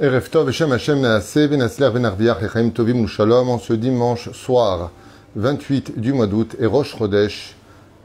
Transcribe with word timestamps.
en 0.00 0.20
ce 3.58 3.72
dimanche 3.72 4.30
soir 4.32 4.90
28 5.36 5.98
du 5.98 6.12
mois 6.12 6.26
d'août, 6.26 6.56
et 6.58 6.66
Rosh 6.66 6.96
Chodesh, 6.96 7.56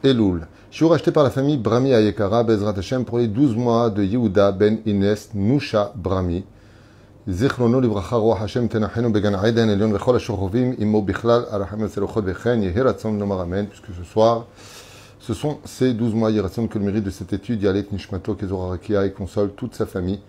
Elul. 0.02 0.46
Shiur 0.70 0.94
acheté 0.94 1.12
par 1.12 1.24
la 1.24 1.30
famille 1.30 1.56
Brami 1.56 1.92
Ayekara, 1.92 2.44
Bezrat 2.44 2.74
Hashem, 2.76 3.04
pour 3.04 3.18
les 3.18 3.26
12 3.26 3.56
mois 3.56 3.90
de 3.90 4.02
Yehuda 4.02 4.52
ben 4.52 4.78
Ines 4.86 5.28
Nusha 5.34 5.92
Brami. 5.94 6.44
זיכרונו 7.30 7.80
לברכה, 7.80 8.16
רוח 8.16 8.42
השם 8.42 8.66
תנחנו 8.66 9.12
בגן 9.12 9.34
עדן 9.34 9.68
עליון 9.68 9.94
וכל 9.94 10.16
השוכבים 10.16 10.74
עמו 10.78 11.02
בכלל, 11.02 11.42
הרחם 11.50 11.84
הצלחות 11.84 12.24
וכן, 12.26 12.62
יהי 12.62 12.80
רצון 12.80 13.18
לומר 13.18 13.42
אמן, 13.42 13.66
puisque 13.66 13.86
ce 13.86 14.14
soir, 14.14 14.46
ce 15.20 15.34
sont 15.34 15.58
ces 15.66 15.92
12 15.92 16.14
mois, 16.14 16.30
Yeratzon, 16.30 16.68
que 16.68 16.78
le 16.78 16.86
mérite 16.86 17.04
de 17.04 17.10
cette 17.10 17.34
étude, 17.34 17.62
Yalet 17.62 17.84
Nishmato, 17.92 18.34
Kezor 18.34 18.64
Arakia, 18.64 19.04
et 19.04 19.12
console 19.12 19.50
toute 19.50 19.74
sa 19.74 19.84
famille, 19.84 20.20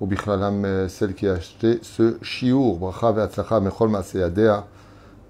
ou 0.00 0.06
Bichlalam, 0.06 0.88
celle 0.88 1.14
qui 1.14 1.26
a 1.26 1.34
acheté 1.34 1.80
ce 1.82 2.18
Shiur, 2.22 2.76
Bracha 2.76 3.12
Ve'atzlacha, 3.12 3.60
Mechol 3.60 3.88
Maaseyadea, 3.88 4.66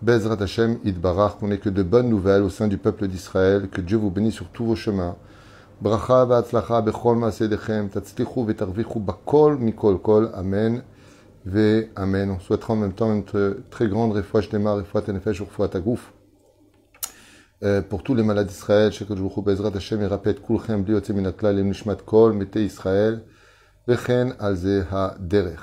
Bezrat 0.02 0.42
Hashem, 0.42 0.78
Idbarach, 0.84 1.38
qu'on 1.38 1.50
ait 1.50 1.58
que 1.58 1.70
de 1.70 1.82
bonnes 1.82 2.08
nouvelles 2.08 2.42
au 2.42 2.50
sein 2.50 2.68
du 2.68 2.78
peuple 2.78 3.08
d'Israël, 3.08 3.68
que 3.68 3.80
Dieu 3.80 3.96
vous 3.96 4.10
bénisse 4.10 4.34
sur 4.34 4.48
tous 4.48 4.64
vos 4.64 4.76
chemins. 4.76 5.16
Bracha 5.80 6.24
Ve'atzlacha, 6.26 6.82
Bechol 6.82 7.16
Maaseyadechem, 7.16 7.88
Tatzlichu 7.88 8.44
Ve'tarvichu, 8.44 9.00
Bakol 9.00 9.58
Mikol 9.58 9.98
Kol, 10.00 10.30
Amen. 10.34 10.82
Ve 11.46 11.88
Amen. 11.96 12.30
On 12.30 12.40
souhaitera 12.40 12.74
en 12.74 12.76
même 12.76 12.92
temps 12.92 13.12
une 13.12 13.24
très 13.70 13.88
grande 13.88 14.12
refouach 14.12 14.52
Nema, 14.52 14.74
refouach 14.74 15.04
Tenefesh, 15.04 15.40
refouach 15.40 15.70
Tagouf. 15.70 16.12
Euh, 17.64 17.80
pour 17.80 18.02
tous 18.02 18.14
les 18.14 18.22
malades 18.22 18.46
d'Israël, 18.46 18.92
Kulchem, 18.92 20.82
Bli 20.82 20.92
Yotzim 20.92 21.14
Minakla, 21.14 21.52
Lem 21.52 21.68
Nishmat 21.68 21.96
Kol, 22.04 22.34
Mete 22.34 22.56
Israël, 22.56 23.24
Vechen 23.88 24.34
Derech. 25.18 25.60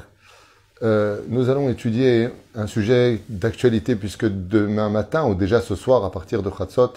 Nous 1.29 1.49
allons 1.49 1.69
étudier 1.69 2.29
un 2.55 2.65
sujet 2.65 3.21
d'actualité 3.29 3.95
puisque 3.95 4.25
demain 4.25 4.89
matin, 4.89 5.27
ou 5.27 5.35
déjà 5.35 5.61
ce 5.61 5.75
soir 5.75 6.03
à 6.03 6.11
partir 6.11 6.41
de 6.41 6.49
Chatzot, 6.49 6.93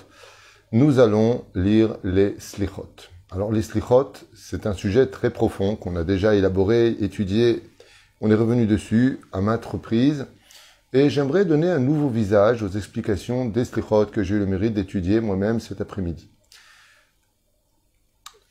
nous 0.73 0.99
allons 0.99 1.45
lire 1.55 1.97
les 2.03 2.35
Slichot. 2.39 2.89
Alors 3.31 3.53
les 3.53 3.61
Slichot, 3.61 4.15
c'est 4.35 4.67
un 4.67 4.73
sujet 4.73 5.07
très 5.07 5.29
profond 5.29 5.77
qu'on 5.77 5.97
a 5.97 6.05
déjà 6.05 6.35
élaboré, 6.35 6.97
étudié 7.01 7.63
on 8.21 8.31
est 8.31 8.35
revenu 8.35 8.67
dessus 8.67 9.21
à 9.31 9.41
maintes 9.43 9.67
reprises. 9.67 10.27
Et 10.95 11.11
j'aimerais 11.11 11.45
donner 11.45 11.71
un 11.71 11.79
nouveau 11.79 12.09
visage 12.09 12.63
aux 12.63 12.71
explications 12.71 13.45
des 13.45 13.67
slichot 13.67 14.07
que 14.07 14.23
j'ai 14.23 14.37
eu 14.37 14.39
le 14.39 14.47
mérite 14.47 14.73
d'étudier 14.73 15.21
moi-même 15.21 15.61
cet 15.61 15.83
après-midi. 15.83 16.31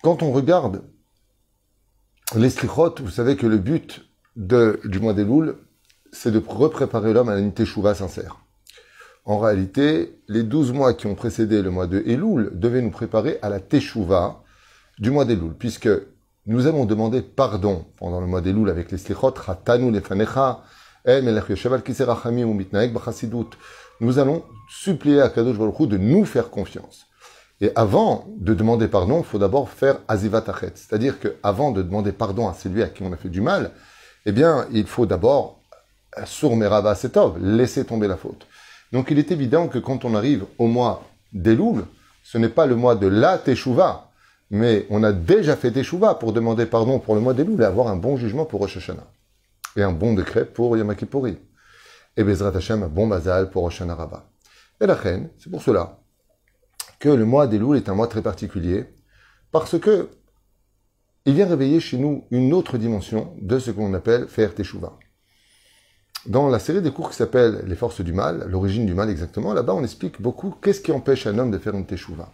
Quand 0.03 0.21
on 0.21 0.31
regarde 0.31 0.83
les 2.35 2.49
slichot, 2.49 2.95
vous 2.99 3.09
savez 3.09 3.37
que 3.37 3.47
le 3.47 3.57
but 3.57 4.05
de, 4.35 4.79
du 4.83 4.99
mois 4.99 5.13
des 5.13 5.25
c'est 6.11 6.31
de 6.31 6.41
repréparer 6.45 7.13
l'homme 7.13 7.29
à 7.29 7.37
une 7.37 7.53
teshuva 7.53 7.95
sincère. 7.95 8.37
En 9.25 9.39
réalité, 9.39 10.19
les 10.27 10.43
12 10.43 10.73
mois 10.73 10.93
qui 10.93 11.07
ont 11.07 11.15
précédé 11.15 11.61
le 11.61 11.69
mois 11.69 11.87
de 11.87 12.03
Elul 12.05 12.51
devaient 12.53 12.81
nous 12.81 12.91
préparer 12.91 13.39
à 13.41 13.49
la 13.49 13.59
teshuva 13.59 14.43
du 14.99 15.11
mois 15.11 15.25
des 15.25 15.35
Louls, 15.35 15.55
puisque 15.57 15.89
nous 16.45 16.65
avons 16.65 16.85
demandé 16.85 17.21
pardon 17.21 17.85
pendant 17.97 18.19
le 18.19 18.27
mois 18.27 18.41
des 18.41 18.53
Louls 18.53 18.69
avec 18.69 18.91
les 18.91 18.97
slichot, 18.97 19.33
Chatanu 19.45 19.91
lefanecha, 19.91 20.63
nous 23.99 24.19
allons 24.19 24.43
supplier 24.69 25.21
à 25.21 25.29
Kadosh 25.29 25.57
Baruch 25.57 25.87
de 25.87 25.97
nous 25.97 26.25
faire 26.25 26.49
confiance. 26.49 27.06
Et 27.59 27.71
avant 27.75 28.27
de 28.37 28.53
demander 28.53 28.87
pardon, 28.87 29.19
il 29.19 29.25
faut 29.25 29.39
d'abord 29.39 29.69
faire 29.69 29.99
azivat 30.07 30.43
achet. 30.47 30.73
C'est-à-dire 30.75 31.19
qu'avant 31.19 31.71
de 31.71 31.81
demander 31.81 32.11
pardon 32.11 32.47
à 32.47 32.53
celui 32.53 32.83
à 32.83 32.87
qui 32.87 33.03
on 33.03 33.11
a 33.11 33.17
fait 33.17 33.29
du 33.29 33.41
mal, 33.41 33.71
eh 34.25 34.31
bien, 34.31 34.67
il 34.71 34.85
faut 34.85 35.05
d'abord 35.05 35.59
sourmerava 36.25 36.95
setov, 36.95 37.37
laisser 37.39 37.85
tomber 37.85 38.07
la 38.07 38.17
faute. 38.17 38.45
Donc 38.91 39.11
il 39.11 39.19
est 39.19 39.31
évident 39.31 39.67
que 39.67 39.79
quand 39.79 40.05
on 40.05 40.15
arrive 40.15 40.45
au 40.57 40.67
mois 40.67 41.03
des 41.33 41.55
Louls, 41.55 41.85
ce 42.23 42.37
n'est 42.37 42.49
pas 42.49 42.65
le 42.65 42.75
mois 42.75 42.95
de 42.95 43.07
la 43.07 43.37
teshuva, 43.37 44.11
mais 44.49 44.85
on 44.89 45.03
a 45.03 45.11
déjà 45.11 45.55
fait 45.55 45.71
teshuva 45.71 46.15
pour 46.15 46.33
demander 46.33 46.65
pardon 46.65 46.99
pour 46.99 47.15
le 47.15 47.21
mois 47.21 47.33
des 47.33 47.43
Louls 47.43 47.61
et 47.61 47.65
avoir 47.65 47.87
un 47.87 47.95
bon 47.95 48.17
jugement 48.17 48.45
pour 48.45 48.61
Rosh 48.61 48.77
Hashanah 48.77 49.07
et 49.75 49.83
un 49.83 49.91
bon 49.91 50.13
décret 50.13 50.45
pour 50.45 50.77
Yom 50.77 50.95
Kippourim. 50.95 51.37
Et 52.15 52.23
Bezrat 52.23 52.55
Hashem, 52.55 52.83
un 52.83 52.87
bon 52.87 53.05
mazal 53.05 53.49
pour 53.49 53.63
Rosh 53.63 53.81
Rabba. 53.81 54.25
Et 54.81 54.87
la 54.87 54.95
reine, 54.95 55.29
c'est 55.37 55.51
pour 55.51 55.61
cela 55.61 55.99
que 56.99 57.09
le 57.09 57.25
mois 57.25 57.47
des 57.47 57.59
Louls 57.59 57.77
est 57.77 57.89
un 57.89 57.95
mois 57.95 58.07
très 58.07 58.21
particulier, 58.21 58.85
parce 59.51 59.79
que 59.79 60.09
il 61.25 61.33
vient 61.33 61.47
réveiller 61.47 61.79
chez 61.79 61.97
nous 61.97 62.25
une 62.31 62.53
autre 62.53 62.77
dimension 62.77 63.35
de 63.41 63.59
ce 63.59 63.71
qu'on 63.71 63.93
appelle 63.93 64.27
faire 64.27 64.55
teshuva. 64.55 64.97
Dans 66.25 66.49
la 66.49 66.59
série 66.59 66.81
des 66.81 66.91
cours 66.91 67.09
qui 67.09 67.17
s'appelle 67.17 67.63
Les 67.67 67.75
forces 67.75 68.01
du 68.01 68.13
mal, 68.13 68.45
l'origine 68.49 68.85
du 68.85 68.93
mal 68.93 69.09
exactement, 69.09 69.53
là-bas 69.53 69.73
on 69.73 69.83
explique 69.83 70.21
beaucoup 70.21 70.51
qu'est-ce 70.61 70.81
qui 70.81 70.91
empêche 70.91 71.27
un 71.27 71.37
homme 71.37 71.51
de 71.51 71.57
faire 71.57 71.75
une 71.75 71.85
teshuva. 71.85 72.31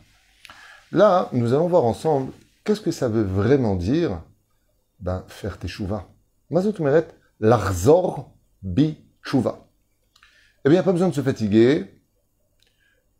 Là, 0.91 1.29
nous 1.33 1.53
allons 1.53 1.67
voir 1.67 1.85
ensemble 1.85 2.31
qu'est-ce 2.63 2.81
que 2.81 2.91
ça 2.91 3.07
veut 3.07 3.23
vraiment 3.23 3.75
dire 3.75 4.21
ben, 4.99 5.23
faire 5.27 5.57
teshuva. 5.57 6.07
Mazot 6.49 6.73
Meret, 6.79 7.07
L'arzor 7.39 8.31
bi 8.61 8.97
chouva. 9.21 9.67
Eh 10.65 10.69
bien, 10.69 10.83
pas 10.83 10.93
besoin 10.93 11.09
de 11.09 11.13
se 11.13 11.21
fatiguer, 11.21 11.85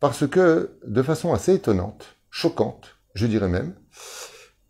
parce 0.04 0.28
que, 0.28 0.76
de 0.86 1.02
façon 1.02 1.32
assez 1.32 1.54
étonnante, 1.54 2.18
choquante, 2.28 2.98
je 3.14 3.26
dirais 3.26 3.48
même, 3.48 3.74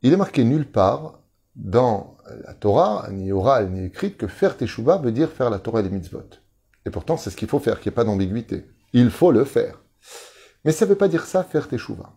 il 0.02 0.12
est 0.12 0.16
marqué 0.16 0.44
nulle 0.44 0.70
part 0.70 1.24
dans 1.56 2.18
la 2.46 2.54
Torah, 2.54 3.08
ni 3.10 3.32
orale 3.32 3.68
ni 3.72 3.86
écrite, 3.86 4.16
que 4.16 4.28
faire 4.28 4.56
teshuva 4.56 4.98
veut 4.98 5.10
dire 5.10 5.32
faire 5.32 5.50
la 5.50 5.58
Torah 5.58 5.80
et 5.80 5.82
les 5.82 5.90
mitzvot. 5.90 6.38
Et 6.86 6.90
pourtant, 6.90 7.16
c'est 7.16 7.30
ce 7.30 7.36
qu'il 7.36 7.48
faut 7.48 7.58
faire, 7.58 7.80
qu'il 7.80 7.90
n'y 7.90 7.94
ait 7.94 7.96
pas 7.96 8.04
d'ambiguïté. 8.04 8.64
Il 8.92 9.10
faut 9.10 9.32
le 9.32 9.44
faire. 9.44 9.82
Mais 10.64 10.70
ça 10.70 10.84
ne 10.84 10.90
veut 10.90 10.96
pas 10.96 11.08
dire 11.08 11.24
ça, 11.26 11.42
faire 11.42 11.66
teshuva. 11.66 12.12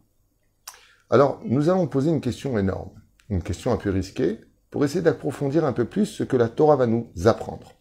Alors, 1.10 1.42
nous 1.44 1.70
allons 1.70 1.88
poser 1.88 2.12
une 2.12 2.22
question 2.22 2.60
énorme, 2.60 3.02
une 3.30 3.42
question 3.42 3.72
un 3.72 3.78
peu 3.78 3.90
risquée, 3.90 4.42
pour 4.70 4.86
essayer 4.86 5.02
d'approfondir 5.02 5.66
un 5.66 5.74
peu 5.74 5.86
plus 5.86 6.06
ce 6.06 6.24
que 6.24 6.38
la 6.38 6.50
Torah 6.50 6.76
va 6.76 6.86
nous 6.86 7.10
apprendre. 7.26 7.72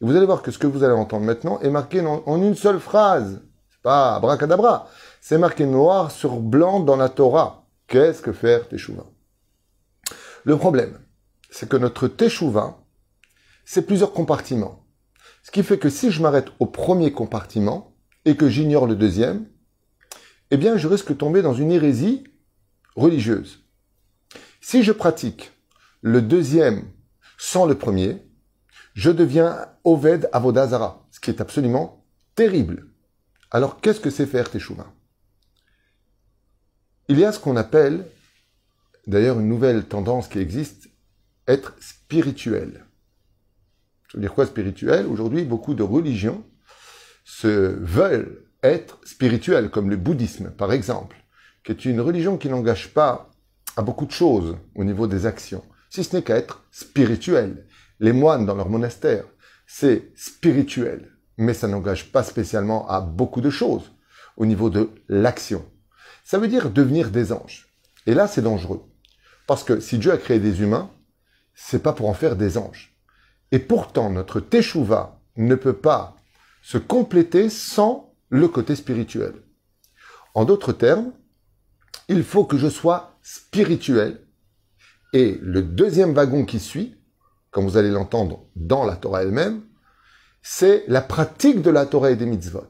Vous 0.00 0.16
allez 0.16 0.26
voir 0.26 0.42
que 0.42 0.50
ce 0.50 0.58
que 0.58 0.66
vous 0.66 0.82
allez 0.82 0.94
entendre 0.94 1.26
maintenant 1.26 1.60
est 1.60 1.70
marqué 1.70 2.00
en, 2.00 2.42
une 2.42 2.56
seule 2.56 2.80
phrase. 2.80 3.40
Pas 3.84 4.14
abracadabra. 4.14 4.88
C'est 5.20 5.36
marqué 5.36 5.66
noir 5.66 6.10
sur 6.10 6.40
blanc 6.40 6.80
dans 6.80 6.96
la 6.96 7.10
Torah. 7.10 7.66
Qu'est-ce 7.86 8.22
que 8.22 8.32
faire 8.32 8.66
Teshuvah? 8.66 9.04
Le 10.44 10.56
problème, 10.56 10.98
c'est 11.50 11.68
que 11.68 11.76
notre 11.76 12.08
Teshuvah, 12.08 12.78
c'est 13.66 13.86
plusieurs 13.86 14.14
compartiments. 14.14 14.86
Ce 15.42 15.50
qui 15.50 15.62
fait 15.62 15.78
que 15.78 15.90
si 15.90 16.10
je 16.10 16.22
m'arrête 16.22 16.48
au 16.60 16.66
premier 16.66 17.12
compartiment 17.12 17.94
et 18.24 18.38
que 18.38 18.48
j'ignore 18.48 18.86
le 18.86 18.96
deuxième, 18.96 19.44
eh 20.50 20.56
bien, 20.56 20.78
je 20.78 20.88
risque 20.88 21.10
de 21.10 21.14
tomber 21.18 21.42
dans 21.42 21.52
une 21.52 21.70
hérésie 21.70 22.24
religieuse. 22.96 23.66
Si 24.62 24.82
je 24.82 24.92
pratique 24.92 25.52
le 26.00 26.22
deuxième 26.22 26.84
sans 27.36 27.66
le 27.66 27.76
premier, 27.76 28.22
je 28.94 29.10
deviens 29.10 29.68
Oved 29.84 30.30
Avodazara, 30.32 31.06
ce 31.10 31.20
qui 31.20 31.28
est 31.28 31.42
absolument 31.42 32.06
terrible. 32.34 32.93
Alors 33.54 33.80
qu'est-ce 33.80 34.00
que 34.00 34.10
c'est 34.10 34.26
faire 34.26 34.50
Teshuvah? 34.50 34.92
Il 37.06 37.20
y 37.20 37.24
a 37.24 37.30
ce 37.30 37.38
qu'on 37.38 37.54
appelle, 37.54 38.04
d'ailleurs 39.06 39.38
une 39.38 39.48
nouvelle 39.48 39.84
tendance 39.84 40.26
qui 40.26 40.40
existe, 40.40 40.88
être 41.46 41.76
spirituel. 41.78 42.84
Ça 44.10 44.18
veut 44.18 44.22
dire 44.22 44.34
quoi 44.34 44.46
spirituel? 44.46 45.06
Aujourd'hui, 45.06 45.44
beaucoup 45.44 45.74
de 45.74 45.84
religions 45.84 46.44
se 47.24 47.78
veulent 47.80 48.44
être 48.64 48.98
spirituelles, 49.04 49.70
comme 49.70 49.88
le 49.88 49.98
bouddhisme 49.98 50.50
par 50.50 50.72
exemple, 50.72 51.16
qui 51.62 51.70
est 51.70 51.84
une 51.84 52.00
religion 52.00 52.38
qui 52.38 52.48
n'engage 52.48 52.92
pas 52.92 53.30
à 53.76 53.82
beaucoup 53.82 54.06
de 54.06 54.10
choses 54.10 54.56
au 54.74 54.82
niveau 54.82 55.06
des 55.06 55.26
actions 55.26 55.64
si 55.90 56.02
ce 56.02 56.16
n'est 56.16 56.22
qu'à 56.24 56.38
être 56.38 56.66
spirituel. 56.72 57.68
Les 58.00 58.12
moines 58.12 58.46
dans 58.46 58.56
leur 58.56 58.68
monastère, 58.68 59.26
c'est 59.64 60.10
spirituel, 60.16 61.13
mais 61.36 61.54
ça 61.54 61.68
n'engage 61.68 62.12
pas 62.12 62.22
spécialement 62.22 62.88
à 62.88 63.00
beaucoup 63.00 63.40
de 63.40 63.50
choses 63.50 63.92
au 64.36 64.46
niveau 64.46 64.70
de 64.70 64.90
l'action. 65.08 65.64
Ça 66.24 66.38
veut 66.38 66.48
dire 66.48 66.70
devenir 66.70 67.10
des 67.10 67.32
anges. 67.32 67.68
Et 68.06 68.14
là, 68.14 68.26
c'est 68.26 68.42
dangereux. 68.42 68.82
Parce 69.46 69.64
que 69.64 69.80
si 69.80 69.98
Dieu 69.98 70.12
a 70.12 70.16
créé 70.16 70.38
des 70.38 70.62
humains, 70.62 70.90
c'est 71.54 71.82
pas 71.82 71.92
pour 71.92 72.08
en 72.08 72.14
faire 72.14 72.36
des 72.36 72.56
anges. 72.58 72.96
Et 73.52 73.58
pourtant, 73.58 74.10
notre 74.10 74.40
teshuva 74.40 75.20
ne 75.36 75.54
peut 75.54 75.76
pas 75.76 76.16
se 76.62 76.78
compléter 76.78 77.50
sans 77.50 78.14
le 78.30 78.48
côté 78.48 78.74
spirituel. 78.74 79.34
En 80.34 80.44
d'autres 80.44 80.72
termes, 80.72 81.12
il 82.08 82.24
faut 82.24 82.44
que 82.44 82.58
je 82.58 82.68
sois 82.68 83.16
spirituel 83.22 84.24
et 85.12 85.38
le 85.40 85.62
deuxième 85.62 86.12
wagon 86.12 86.44
qui 86.44 86.58
suit, 86.58 86.96
comme 87.52 87.64
vous 87.64 87.76
allez 87.76 87.90
l'entendre 87.90 88.46
dans 88.56 88.84
la 88.84 88.96
Torah 88.96 89.22
elle-même, 89.22 89.62
c'est 90.46 90.84
la 90.88 91.00
pratique 91.00 91.62
de 91.62 91.70
la 91.70 91.86
Torah 91.86 92.10
et 92.10 92.16
des 92.16 92.26
mitzvot. 92.26 92.68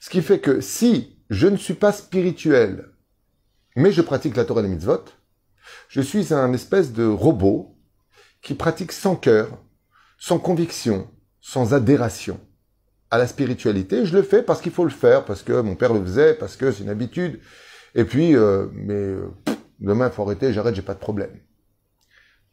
Ce 0.00 0.10
qui 0.10 0.20
fait 0.20 0.40
que 0.40 0.60
si 0.60 1.16
je 1.30 1.46
ne 1.46 1.56
suis 1.56 1.74
pas 1.74 1.92
spirituel, 1.92 2.90
mais 3.76 3.92
je 3.92 4.02
pratique 4.02 4.36
la 4.36 4.44
Torah 4.44 4.60
et 4.60 4.64
les 4.64 4.68
mitzvot, 4.68 5.04
je 5.88 6.00
suis 6.00 6.34
un 6.34 6.52
espèce 6.52 6.92
de 6.92 7.06
robot 7.06 7.78
qui 8.42 8.54
pratique 8.54 8.90
sans 8.90 9.14
cœur, 9.14 9.62
sans 10.18 10.40
conviction, 10.40 11.08
sans 11.40 11.72
adhération 11.72 12.40
à 13.12 13.18
la 13.18 13.28
spiritualité. 13.28 14.04
Je 14.04 14.16
le 14.16 14.24
fais 14.24 14.42
parce 14.42 14.60
qu'il 14.60 14.72
faut 14.72 14.84
le 14.84 14.90
faire, 14.90 15.24
parce 15.24 15.44
que 15.44 15.60
mon 15.60 15.76
père 15.76 15.94
le 15.94 16.02
faisait, 16.02 16.34
parce 16.34 16.56
que 16.56 16.72
c'est 16.72 16.82
une 16.82 16.90
habitude. 16.90 17.38
Et 17.94 18.04
puis, 18.04 18.34
euh, 18.34 18.66
mais 18.72 18.94
euh, 18.94 19.30
demain, 19.78 20.08
il 20.08 20.12
faut 20.12 20.24
arrêter, 20.24 20.52
j'arrête, 20.52 20.74
j'ai 20.74 20.82
pas 20.82 20.94
de 20.94 20.98
problème. 20.98 21.38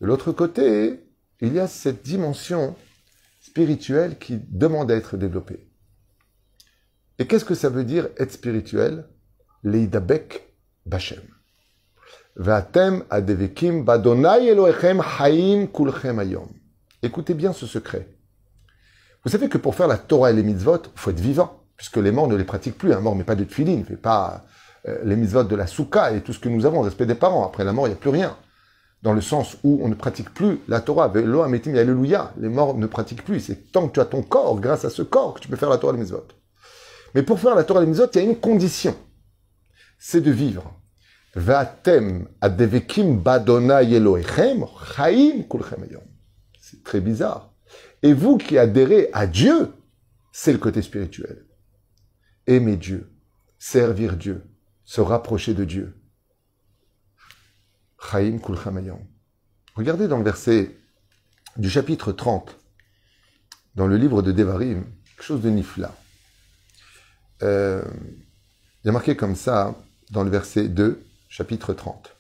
De 0.02 0.06
l'autre 0.06 0.32
côté, 0.32 1.00
il 1.42 1.52
y 1.52 1.60
a 1.60 1.68
cette 1.68 2.04
dimension 2.04 2.76
spirituelle 3.42 4.18
qui 4.18 4.40
demande 4.50 4.90
à 4.92 4.96
être 4.96 5.18
développée. 5.18 5.68
Et 7.20 7.28
qu'est-ce 7.28 7.46
que 7.46 7.56
ça 7.56 7.70
veut 7.70 7.84
dire 7.84 8.08
être 8.18 8.32
spirituel? 8.32 9.08
Leidabek 9.64 10.54
Bachem. 10.86 11.22
Vatem. 12.36 13.04
Écoutez 17.04 17.34
bien 17.34 17.52
ce 17.54 17.66
secret. 17.66 18.08
Vous 19.24 19.30
savez 19.30 19.50
que 19.50 19.58
pour 19.58 19.76
faire 19.76 19.88
la 19.88 19.98
Torah 19.98 20.32
et 20.32 20.34
les 20.34 20.44
mitzvot, 20.44 20.78
il 20.78 21.00
faut 21.00 21.12
être 21.12 21.20
vivant, 21.20 21.64
puisque 21.78 21.98
les 21.98 22.12
morts 22.12 22.28
ne 22.28 22.36
les 22.36 22.44
pratiquent 22.44 22.78
plus. 22.78 22.94
Un 22.94 23.02
mort 23.02 23.16
mais 23.16 23.24
pas 23.24 23.36
de 23.36 23.44
tefillin, 23.44 23.78
ne 23.78 23.84
fait 23.84 23.98
pas 23.98 24.46
euh, 24.88 25.00
les 25.04 25.16
mitzvot 25.16 25.44
de 25.44 25.56
la 25.56 25.68
souka 25.68 26.12
et 26.12 26.22
tout 26.22 26.34
ce 26.34 26.40
que 26.40 26.50
nous 26.50 26.66
avons, 26.66 26.82
respect 26.82 27.06
des 27.06 27.16
parents. 27.16 27.46
Après 27.46 27.64
la 27.64 27.74
mort, 27.74 27.88
il 27.88 27.92
n'y 27.92 27.96
a 27.96 28.00
plus 28.00 28.10
rien. 28.10 28.38
Dans 29.02 29.14
le 29.14 29.22
sens 29.22 29.58
où 29.64 29.80
on 29.82 29.88
ne 29.88 29.96
pratique 29.96 30.34
plus 30.34 30.60
la 30.68 30.80
Torah. 30.80 31.12
Alléluia. 31.14 32.34
Les 32.38 32.50
morts 32.50 32.78
ne 32.78 32.86
pratiquent 32.86 33.26
plus. 33.26 33.40
C'est 33.40 33.72
tant 33.72 33.88
que 33.88 33.94
tu 33.94 34.00
as 34.00 34.06
ton 34.06 34.22
corps, 34.22 34.60
grâce 34.60 34.86
à 34.86 34.90
ce 34.90 35.02
corps, 35.02 35.34
que 35.34 35.40
tu 35.40 35.48
peux 35.48 35.56
faire 35.56 35.70
la 35.70 35.78
Torah 35.78 35.94
et 35.94 35.96
les 35.96 36.04
mitzvot. 36.04 36.28
Mais 37.16 37.24
pour 37.24 37.40
faire 37.40 37.56
la 37.56 37.64
Torah 37.64 37.82
et 37.82 37.86
les 37.86 37.90
mitzvot, 37.90 38.08
il 38.14 38.18
y 38.18 38.20
a 38.20 38.28
une 38.28 38.40
condition. 38.40 38.96
C'est 39.98 40.22
de 40.22 40.32
vivre. 40.32 40.74
Vatem 41.36 42.28
badona 42.42 43.82
C'est 46.60 46.84
très 46.84 47.02
bizarre. 47.02 47.54
Et 48.04 48.14
vous 48.14 48.38
qui 48.38 48.58
adhérez 48.58 49.10
à 49.14 49.28
Dieu, 49.28 49.72
c'est 50.32 50.52
le 50.52 50.58
côté 50.58 50.82
spirituel. 50.82 51.46
Aimer 52.48 52.78
Dieu, 52.78 53.12
servir 53.60 54.18
Dieu, 54.18 54.44
se 54.84 55.02
rapprocher 55.02 55.54
de 55.54 55.64
Dieu. 55.64 55.96
Chaim 58.10 58.40
Kulchamayam. 58.40 59.00
Regardez 59.76 60.08
dans 60.08 60.18
le 60.18 60.24
verset 60.24 60.76
du 61.58 61.70
chapitre 61.70 62.12
30, 62.12 62.58
dans 63.76 63.88
le 63.88 63.98
livre 63.98 64.22
de 64.22 64.32
Devarim, 64.32 64.86
quelque 65.06 65.24
chose 65.24 65.42
de 65.42 65.50
nifla. 65.50 65.94
Euh, 67.44 67.84
il 68.84 68.88
y 68.88 68.90
a 68.90 68.92
marqué 68.92 69.16
comme 69.16 69.36
ça, 69.36 69.76
dans 70.10 70.24
le 70.24 70.30
verset 70.30 70.68
2, 70.68 71.04
chapitre 71.30 71.74
30. 71.74 72.16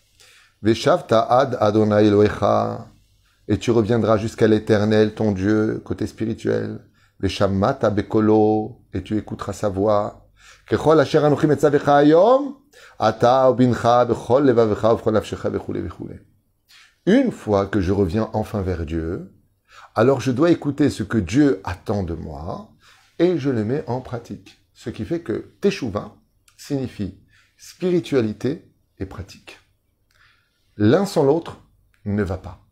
Veshav 0.61 1.07
ta'ad 1.07 1.57
Adonai 1.59 2.07
Elohecha 2.07 2.87
et 3.47 3.57
tu 3.57 3.71
reviendras 3.71 4.17
jusqu'à 4.17 4.47
l'éternel, 4.47 5.13
ton 5.13 5.31
Dieu, 5.31 5.81
côté 5.83 6.07
spirituel. 6.07 6.79
Veshamata 7.19 7.89
bekolo, 7.89 8.79
et 8.93 9.03
tu 9.03 9.17
écouteras 9.17 9.53
sa 9.53 9.69
voix. 9.69 10.29
Une 17.05 17.31
fois 17.31 17.65
que 17.67 17.81
je 17.81 17.91
reviens 17.91 18.29
enfin 18.33 18.61
vers 18.61 18.85
Dieu, 18.85 19.33
alors 19.95 20.21
je 20.21 20.31
dois 20.31 20.51
écouter 20.51 20.89
ce 20.89 21.03
que 21.03 21.17
Dieu 21.17 21.61
attend 21.63 22.03
de 22.03 22.13
moi 22.13 22.71
et 23.19 23.37
je 23.37 23.49
le 23.49 23.63
mets 23.63 23.83
en 23.87 24.01
pratique. 24.01 24.59
Ce 24.73 24.89
qui 24.89 25.05
fait 25.05 25.21
que 25.21 25.53
Teshuvah 25.61 26.15
signifie 26.57 27.19
spiritualité 27.57 28.71
et 28.99 29.05
pratique. 29.05 29.59
L'un 30.77 31.05
sans 31.05 31.23
l'autre 31.23 31.59
ne 32.05 32.23
va 32.23 32.37
pas. 32.37 32.65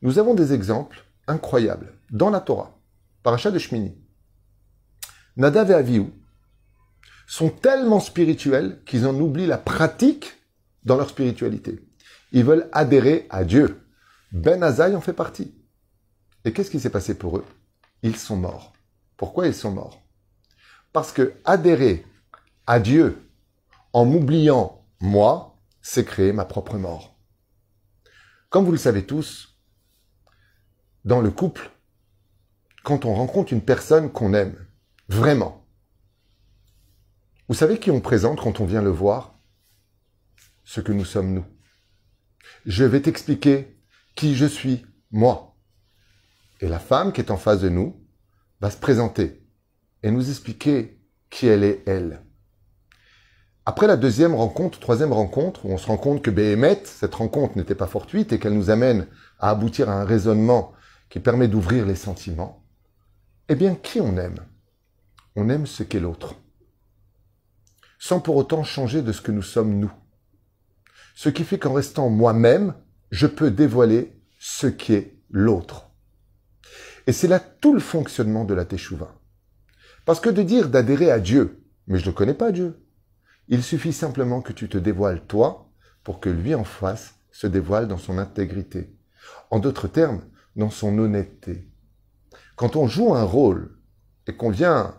Nous 0.00 0.18
avons 0.18 0.34
des 0.34 0.52
exemples 0.52 1.04
incroyables 1.26 1.92
dans 2.10 2.30
la 2.30 2.40
Torah, 2.40 2.78
parachat 3.22 3.50
de 3.50 3.58
Shmini. 3.58 3.98
Nadav 5.36 5.70
et 5.70 5.74
Avihu 5.74 6.12
sont 7.28 7.50
tellement 7.50 8.00
spirituels 8.00 8.80
qu'ils 8.86 9.06
en 9.06 9.14
oublient 9.14 9.46
la 9.46 9.58
pratique 9.58 10.32
dans 10.84 10.96
leur 10.96 11.10
spiritualité. 11.10 11.78
Ils 12.32 12.42
veulent 12.42 12.68
adhérer 12.72 13.26
à 13.28 13.44
Dieu. 13.44 13.86
Ben 14.32 14.62
Azaï 14.62 14.96
en 14.96 15.02
fait 15.02 15.12
partie. 15.12 15.54
Et 16.44 16.52
qu'est-ce 16.52 16.70
qui 16.70 16.80
s'est 16.80 16.90
passé 16.90 17.14
pour 17.14 17.36
eux? 17.36 17.44
Ils 18.02 18.16
sont 18.16 18.36
morts. 18.36 18.72
Pourquoi 19.18 19.46
ils 19.46 19.54
sont 19.54 19.70
morts? 19.70 20.02
Parce 20.94 21.12
que 21.12 21.34
adhérer 21.44 22.06
à 22.66 22.80
Dieu 22.80 23.30
en 23.92 24.06
m'oubliant 24.06 24.82
moi, 25.00 25.58
c'est 25.82 26.04
créer 26.04 26.32
ma 26.32 26.46
propre 26.46 26.78
mort. 26.78 27.14
Comme 28.48 28.64
vous 28.64 28.72
le 28.72 28.78
savez 28.78 29.04
tous, 29.04 29.58
dans 31.04 31.20
le 31.20 31.30
couple, 31.30 31.70
quand 32.84 33.04
on 33.04 33.14
rencontre 33.14 33.52
une 33.52 33.60
personne 33.60 34.10
qu'on 34.10 34.32
aime, 34.32 34.56
vraiment, 35.08 35.67
vous 37.48 37.54
savez 37.54 37.78
qui 37.78 37.90
on 37.90 38.00
présente 38.00 38.40
quand 38.40 38.60
on 38.60 38.66
vient 38.66 38.82
le 38.82 38.90
voir? 38.90 39.38
Ce 40.64 40.80
que 40.80 40.92
nous 40.92 41.06
sommes 41.06 41.32
nous. 41.32 41.46
Je 42.66 42.84
vais 42.84 43.00
t'expliquer 43.00 43.78
qui 44.14 44.36
je 44.36 44.44
suis, 44.44 44.84
moi. 45.10 45.56
Et 46.60 46.68
la 46.68 46.78
femme 46.78 47.12
qui 47.12 47.20
est 47.22 47.30
en 47.30 47.38
face 47.38 47.60
de 47.60 47.70
nous 47.70 48.04
va 48.60 48.70
se 48.70 48.76
présenter 48.76 49.46
et 50.02 50.10
nous 50.10 50.28
expliquer 50.28 51.00
qui 51.30 51.46
elle 51.46 51.64
est, 51.64 51.82
elle. 51.86 52.22
Après 53.64 53.86
la 53.86 53.96
deuxième 53.96 54.34
rencontre, 54.34 54.80
troisième 54.80 55.12
rencontre, 55.12 55.66
où 55.66 55.70
on 55.70 55.78
se 55.78 55.86
rend 55.86 55.98
compte 55.98 56.22
que 56.22 56.30
Béhémet, 56.30 56.82
cette 56.84 57.14
rencontre 57.14 57.56
n'était 57.56 57.74
pas 57.74 57.86
fortuite 57.86 58.32
et 58.32 58.38
qu'elle 58.38 58.54
nous 58.54 58.70
amène 58.70 59.06
à 59.38 59.50
aboutir 59.50 59.88
à 59.88 60.00
un 60.00 60.04
raisonnement 60.04 60.72
qui 61.10 61.20
permet 61.20 61.48
d'ouvrir 61.48 61.86
les 61.86 61.94
sentiments, 61.94 62.64
eh 63.48 63.54
bien, 63.54 63.74
qui 63.74 64.00
on 64.00 64.16
aime? 64.16 64.44
On 65.36 65.48
aime 65.48 65.66
ce 65.66 65.82
qu'est 65.82 66.00
l'autre, 66.00 66.34
sans 67.98 68.20
pour 68.20 68.36
autant 68.36 68.64
changer 68.64 69.02
de 69.02 69.12
ce 69.12 69.20
que 69.20 69.32
nous 69.32 69.42
sommes 69.42 69.78
nous. 69.78 69.92
Ce 71.14 71.28
qui 71.28 71.44
fait 71.44 71.58
qu'en 71.58 71.72
restant 71.72 72.08
moi-même, 72.10 72.74
je 73.10 73.26
peux 73.26 73.50
dévoiler 73.50 74.20
ce 74.38 74.66
qui 74.66 74.94
est 74.94 75.18
l'autre. 75.30 75.90
Et 77.06 77.12
c'est 77.12 77.28
là 77.28 77.40
tout 77.40 77.74
le 77.74 77.80
fonctionnement 77.80 78.44
de 78.44 78.54
la 78.54 78.64
Teshuvah. 78.64 79.14
Parce 80.04 80.20
que 80.20 80.30
de 80.30 80.42
dire 80.42 80.68
d'adhérer 80.68 81.10
à 81.10 81.18
Dieu, 81.18 81.64
mais 81.86 81.98
je 81.98 82.06
ne 82.06 82.14
connais 82.14 82.34
pas 82.34 82.52
Dieu, 82.52 82.84
il 83.48 83.62
suffit 83.62 83.92
simplement 83.92 84.42
que 84.42 84.52
tu 84.52 84.68
te 84.68 84.78
dévoiles 84.78 85.24
toi 85.26 85.70
pour 86.04 86.20
que 86.20 86.28
lui 86.28 86.54
en 86.54 86.64
face 86.64 87.14
se 87.32 87.46
dévoile 87.46 87.88
dans 87.88 87.98
son 87.98 88.18
intégrité. 88.18 88.94
En 89.50 89.58
d'autres 89.58 89.88
termes, 89.88 90.22
dans 90.56 90.70
son 90.70 90.98
honnêteté. 90.98 91.68
Quand 92.56 92.76
on 92.76 92.86
joue 92.86 93.14
un 93.14 93.24
rôle 93.24 93.78
et 94.26 94.34
qu'on 94.34 94.50
vient 94.50 94.94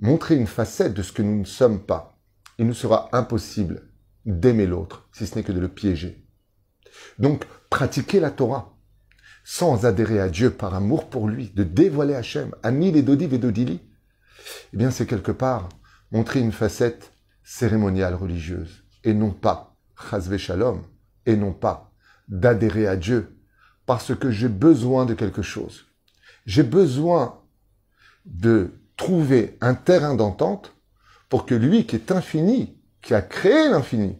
montrer 0.00 0.36
une 0.36 0.46
facette 0.46 0.94
de 0.94 1.02
ce 1.02 1.12
que 1.12 1.22
nous 1.22 1.38
ne 1.38 1.44
sommes 1.44 1.80
pas, 1.80 2.15
il 2.58 2.66
nous 2.66 2.74
sera 2.74 3.08
impossible 3.12 3.82
d'aimer 4.24 4.66
l'autre, 4.66 5.08
si 5.12 5.26
ce 5.26 5.34
n'est 5.34 5.42
que 5.42 5.52
de 5.52 5.60
le 5.60 5.68
piéger. 5.68 6.24
Donc, 7.18 7.44
pratiquer 7.70 8.20
la 8.20 8.30
Torah, 8.30 8.76
sans 9.44 9.86
adhérer 9.86 10.20
à 10.20 10.28
Dieu 10.28 10.50
par 10.50 10.74
amour 10.74 11.08
pour 11.08 11.28
lui, 11.28 11.50
de 11.50 11.62
dévoiler 11.62 12.14
Hachem, 12.14 12.54
Anil 12.62 12.96
et 12.96 13.02
Dodi 13.02 13.26
Vedodili, 13.26 13.80
eh 14.72 14.76
bien, 14.76 14.90
c'est 14.90 15.06
quelque 15.06 15.32
part 15.32 15.68
montrer 16.10 16.40
une 16.40 16.52
facette 16.52 17.12
cérémoniale 17.44 18.14
religieuse, 18.14 18.84
et 19.04 19.14
non 19.14 19.30
pas, 19.30 19.76
chasve 20.10 20.36
shalom, 20.36 20.82
et 21.26 21.36
non 21.36 21.52
pas 21.52 21.92
d'adhérer 22.28 22.86
à 22.86 22.96
Dieu 22.96 23.36
parce 23.86 24.14
que 24.14 24.30
j'ai 24.30 24.48
besoin 24.48 25.06
de 25.06 25.14
quelque 25.14 25.42
chose. 25.42 25.86
J'ai 26.44 26.64
besoin 26.64 27.40
de 28.24 28.72
trouver 28.96 29.56
un 29.60 29.74
terrain 29.74 30.14
d'entente 30.14 30.75
pour 31.28 31.46
que 31.46 31.54
lui 31.54 31.86
qui 31.86 31.96
est 31.96 32.12
infini, 32.12 32.78
qui 33.02 33.14
a 33.14 33.22
créé 33.22 33.68
l'infini, 33.68 34.16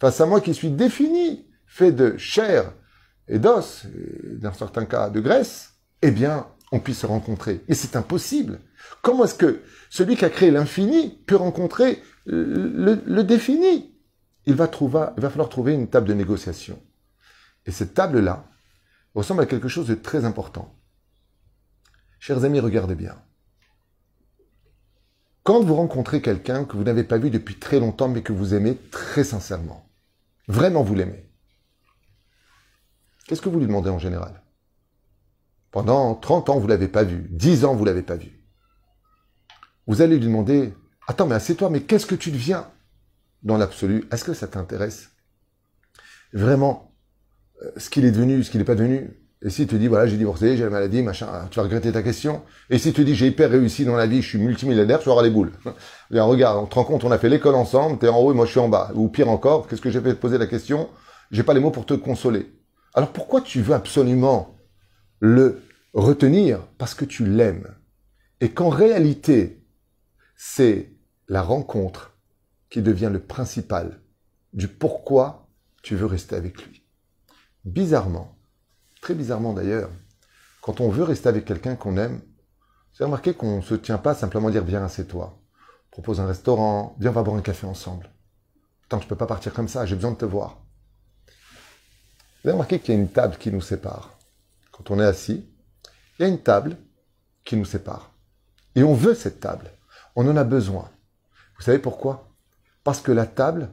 face 0.00 0.20
à 0.20 0.26
moi 0.26 0.40
qui 0.40 0.54
suis 0.54 0.70
défini, 0.70 1.46
fait 1.66 1.92
de 1.92 2.16
chair 2.16 2.72
et 3.28 3.38
d'os, 3.38 3.86
dans 4.40 4.52
certains 4.52 4.84
cas 4.84 5.10
de 5.10 5.20
graisse, 5.20 5.74
eh 6.02 6.10
bien, 6.10 6.46
on 6.72 6.80
puisse 6.80 7.00
se 7.00 7.06
rencontrer. 7.06 7.62
Et 7.68 7.74
c'est 7.74 7.96
impossible. 7.96 8.60
Comment 9.02 9.24
est-ce 9.24 9.34
que 9.34 9.62
celui 9.90 10.16
qui 10.16 10.24
a 10.24 10.30
créé 10.30 10.50
l'infini 10.50 11.22
peut 11.26 11.36
rencontrer 11.36 12.02
le, 12.26 13.22
défini? 13.22 13.94
Il 14.46 14.54
va, 14.54 14.68
trouver, 14.68 15.06
il 15.16 15.22
va 15.22 15.30
falloir 15.30 15.48
trouver 15.48 15.72
une 15.72 15.88
table 15.88 16.06
de 16.06 16.14
négociation. 16.14 16.78
Et 17.66 17.70
cette 17.70 17.94
table-là, 17.94 18.46
ressemble 19.14 19.42
à 19.42 19.46
quelque 19.46 19.68
chose 19.68 19.86
de 19.86 19.94
très 19.94 20.24
important. 20.24 20.74
Chers 22.18 22.44
amis, 22.44 22.60
regardez 22.60 22.94
bien. 22.94 23.16
Quand 25.44 25.62
vous 25.62 25.74
rencontrez 25.74 26.22
quelqu'un 26.22 26.64
que 26.64 26.74
vous 26.76 26.84
n'avez 26.84 27.04
pas 27.04 27.18
vu 27.18 27.28
depuis 27.28 27.58
très 27.58 27.78
longtemps 27.78 28.08
mais 28.08 28.22
que 28.22 28.32
vous 28.32 28.54
aimez 28.54 28.78
très 28.90 29.24
sincèrement, 29.24 29.86
vraiment 30.48 30.82
vous 30.82 30.94
l'aimez, 30.94 31.30
qu'est-ce 33.26 33.42
que 33.42 33.50
vous 33.50 33.60
lui 33.60 33.66
demandez 33.66 33.90
en 33.90 33.98
général? 33.98 34.42
Pendant 35.70 36.14
30 36.14 36.48
ans, 36.48 36.58
vous 36.58 36.66
ne 36.66 36.70
l'avez 36.70 36.88
pas 36.88 37.04
vu, 37.04 37.28
10 37.30 37.66
ans, 37.66 37.74
vous 37.74 37.82
ne 37.84 37.90
l'avez 37.90 38.02
pas 38.02 38.16
vu. 38.16 38.42
Vous 39.86 40.00
allez 40.00 40.16
lui 40.16 40.24
demander, 40.24 40.72
attends, 41.06 41.26
mais 41.26 41.34
assieds-toi, 41.34 41.68
mais 41.68 41.82
qu'est-ce 41.82 42.06
que 42.06 42.14
tu 42.14 42.30
deviens? 42.30 42.70
Dans 43.42 43.58
l'absolu, 43.58 44.04
est-ce 44.10 44.24
que 44.24 44.32
ça 44.32 44.48
t'intéresse? 44.48 45.10
Vraiment, 46.32 46.96
ce 47.76 47.90
qu'il 47.90 48.06
est 48.06 48.12
devenu, 48.12 48.42
ce 48.42 48.50
qu'il 48.50 48.60
n'est 48.60 48.64
pas 48.64 48.76
devenu, 48.76 49.10
Et 49.44 49.50
si 49.50 49.66
tu 49.66 49.78
dis, 49.78 49.88
voilà, 49.88 50.06
j'ai 50.06 50.16
divorcé, 50.16 50.56
j'ai 50.56 50.64
la 50.64 50.70
maladie, 50.70 51.02
machin, 51.02 51.28
tu 51.50 51.56
vas 51.56 51.64
regretter 51.64 51.92
ta 51.92 52.02
question. 52.02 52.42
Et 52.70 52.78
si 52.78 52.94
tu 52.94 53.04
dis, 53.04 53.14
j'ai 53.14 53.26
hyper 53.26 53.50
réussi 53.50 53.84
dans 53.84 53.94
la 53.94 54.06
vie, 54.06 54.22
je 54.22 54.28
suis 54.28 54.38
multimilliardaire, 54.38 55.00
tu 55.00 55.10
avoir 55.10 55.22
les 55.22 55.28
boules. 55.28 55.52
Bien, 56.10 56.24
regarde, 56.24 56.56
on 56.62 56.66
te 56.66 56.74
rend 56.74 56.84
compte, 56.84 57.04
on 57.04 57.10
a 57.10 57.18
fait 57.18 57.28
l'école 57.28 57.54
ensemble, 57.54 57.98
t'es 57.98 58.08
en 58.08 58.18
haut 58.18 58.32
et 58.32 58.34
moi 58.34 58.46
je 58.46 58.52
suis 58.52 58.60
en 58.60 58.70
bas. 58.70 58.90
Ou 58.94 59.08
pire 59.08 59.28
encore, 59.28 59.68
qu'est-ce 59.68 59.82
que 59.82 59.90
j'ai 59.90 60.00
fait 60.00 60.08
de 60.08 60.14
poser 60.14 60.38
la 60.38 60.46
question? 60.46 60.88
J'ai 61.30 61.42
pas 61.42 61.52
les 61.52 61.60
mots 61.60 61.70
pour 61.70 61.84
te 61.84 61.92
consoler. 61.92 62.54
Alors 62.94 63.12
pourquoi 63.12 63.42
tu 63.42 63.60
veux 63.60 63.74
absolument 63.74 64.56
le 65.20 65.60
retenir? 65.92 66.60
Parce 66.78 66.94
que 66.94 67.04
tu 67.04 67.26
l'aimes. 67.26 67.68
Et 68.40 68.48
qu'en 68.48 68.70
réalité, 68.70 69.62
c'est 70.36 70.90
la 71.28 71.42
rencontre 71.42 72.16
qui 72.70 72.80
devient 72.80 73.10
le 73.12 73.20
principal 73.20 74.00
du 74.54 74.68
pourquoi 74.68 75.48
tu 75.82 75.96
veux 75.96 76.06
rester 76.06 76.34
avec 76.34 76.64
lui. 76.66 76.82
Bizarrement, 77.64 78.33
très 79.04 79.14
bizarrement 79.14 79.52
d'ailleurs, 79.52 79.90
quand 80.62 80.80
on 80.80 80.88
veut 80.88 81.04
rester 81.04 81.28
avec 81.28 81.44
quelqu'un 81.44 81.76
qu'on 81.76 81.98
aime, 81.98 82.22
c'est 82.94 83.04
remarqué 83.04 83.34
qu'on 83.34 83.58
ne 83.58 83.62
se 83.62 83.74
tient 83.74 83.98
pas 83.98 84.14
simplement 84.14 84.48
dire 84.48 84.64
viens, 84.64 84.88
c'est 84.88 85.04
toi. 85.04 85.38
Propose 85.90 86.20
un 86.20 86.26
restaurant, 86.26 86.96
viens, 86.98 87.10
on 87.10 87.12
va 87.12 87.22
boire 87.22 87.36
un 87.36 87.42
café 87.42 87.66
ensemble. 87.66 88.10
Tant 88.88 88.98
je 88.98 89.04
ne 89.04 89.08
peux 89.10 89.16
pas 89.16 89.26
partir 89.26 89.52
comme 89.52 89.68
ça, 89.68 89.84
j'ai 89.84 89.94
besoin 89.94 90.12
de 90.12 90.16
te 90.16 90.24
voir. 90.24 90.62
Vous 91.26 92.48
avez 92.48 92.52
remarqué 92.52 92.78
qu'il 92.78 92.94
y 92.94 92.96
a 92.96 93.00
une 93.00 93.10
table 93.10 93.36
qui 93.36 93.52
nous 93.52 93.60
sépare. 93.60 94.16
Quand 94.72 94.90
on 94.90 94.98
est 94.98 95.04
assis, 95.04 95.46
il 96.18 96.22
y 96.22 96.24
a 96.24 96.28
une 96.28 96.40
table 96.40 96.78
qui 97.44 97.56
nous 97.56 97.66
sépare. 97.66 98.10
Et 98.74 98.82
on 98.84 98.94
veut 98.94 99.14
cette 99.14 99.38
table. 99.38 99.70
On 100.16 100.26
en 100.26 100.36
a 100.38 100.44
besoin. 100.44 100.90
Vous 101.58 101.62
savez 101.62 101.78
pourquoi? 101.78 102.30
Parce 102.84 103.02
que 103.02 103.12
la 103.12 103.26
table 103.26 103.68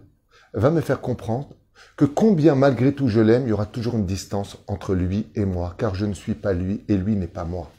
va 0.53 0.71
me 0.71 0.81
faire 0.81 1.00
comprendre 1.00 1.55
que 1.97 2.05
combien 2.05 2.55
malgré 2.55 2.93
tout 2.93 3.07
je 3.07 3.19
l'aime, 3.19 3.43
il 3.43 3.50
y 3.50 3.53
aura 3.53 3.65
toujours 3.65 3.95
une 3.95 4.05
distance 4.05 4.57
entre 4.67 4.95
lui 4.95 5.27
et 5.35 5.45
moi, 5.45 5.75
car 5.77 5.95
je 5.95 6.05
ne 6.05 6.13
suis 6.13 6.33
pas 6.33 6.53
lui 6.53 6.83
et 6.88 6.97
lui 6.97 7.15
n'est 7.15 7.27
pas 7.27 7.45
moi. 7.45 7.71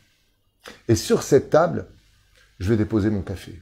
Et 0.88 0.94
sur 0.97 1.23
cette 1.23 1.50
table, 1.50 1.87
je 2.59 2.68
vais 2.68 2.76
déposer 2.76 3.11
mon 3.11 3.23
café. 3.23 3.61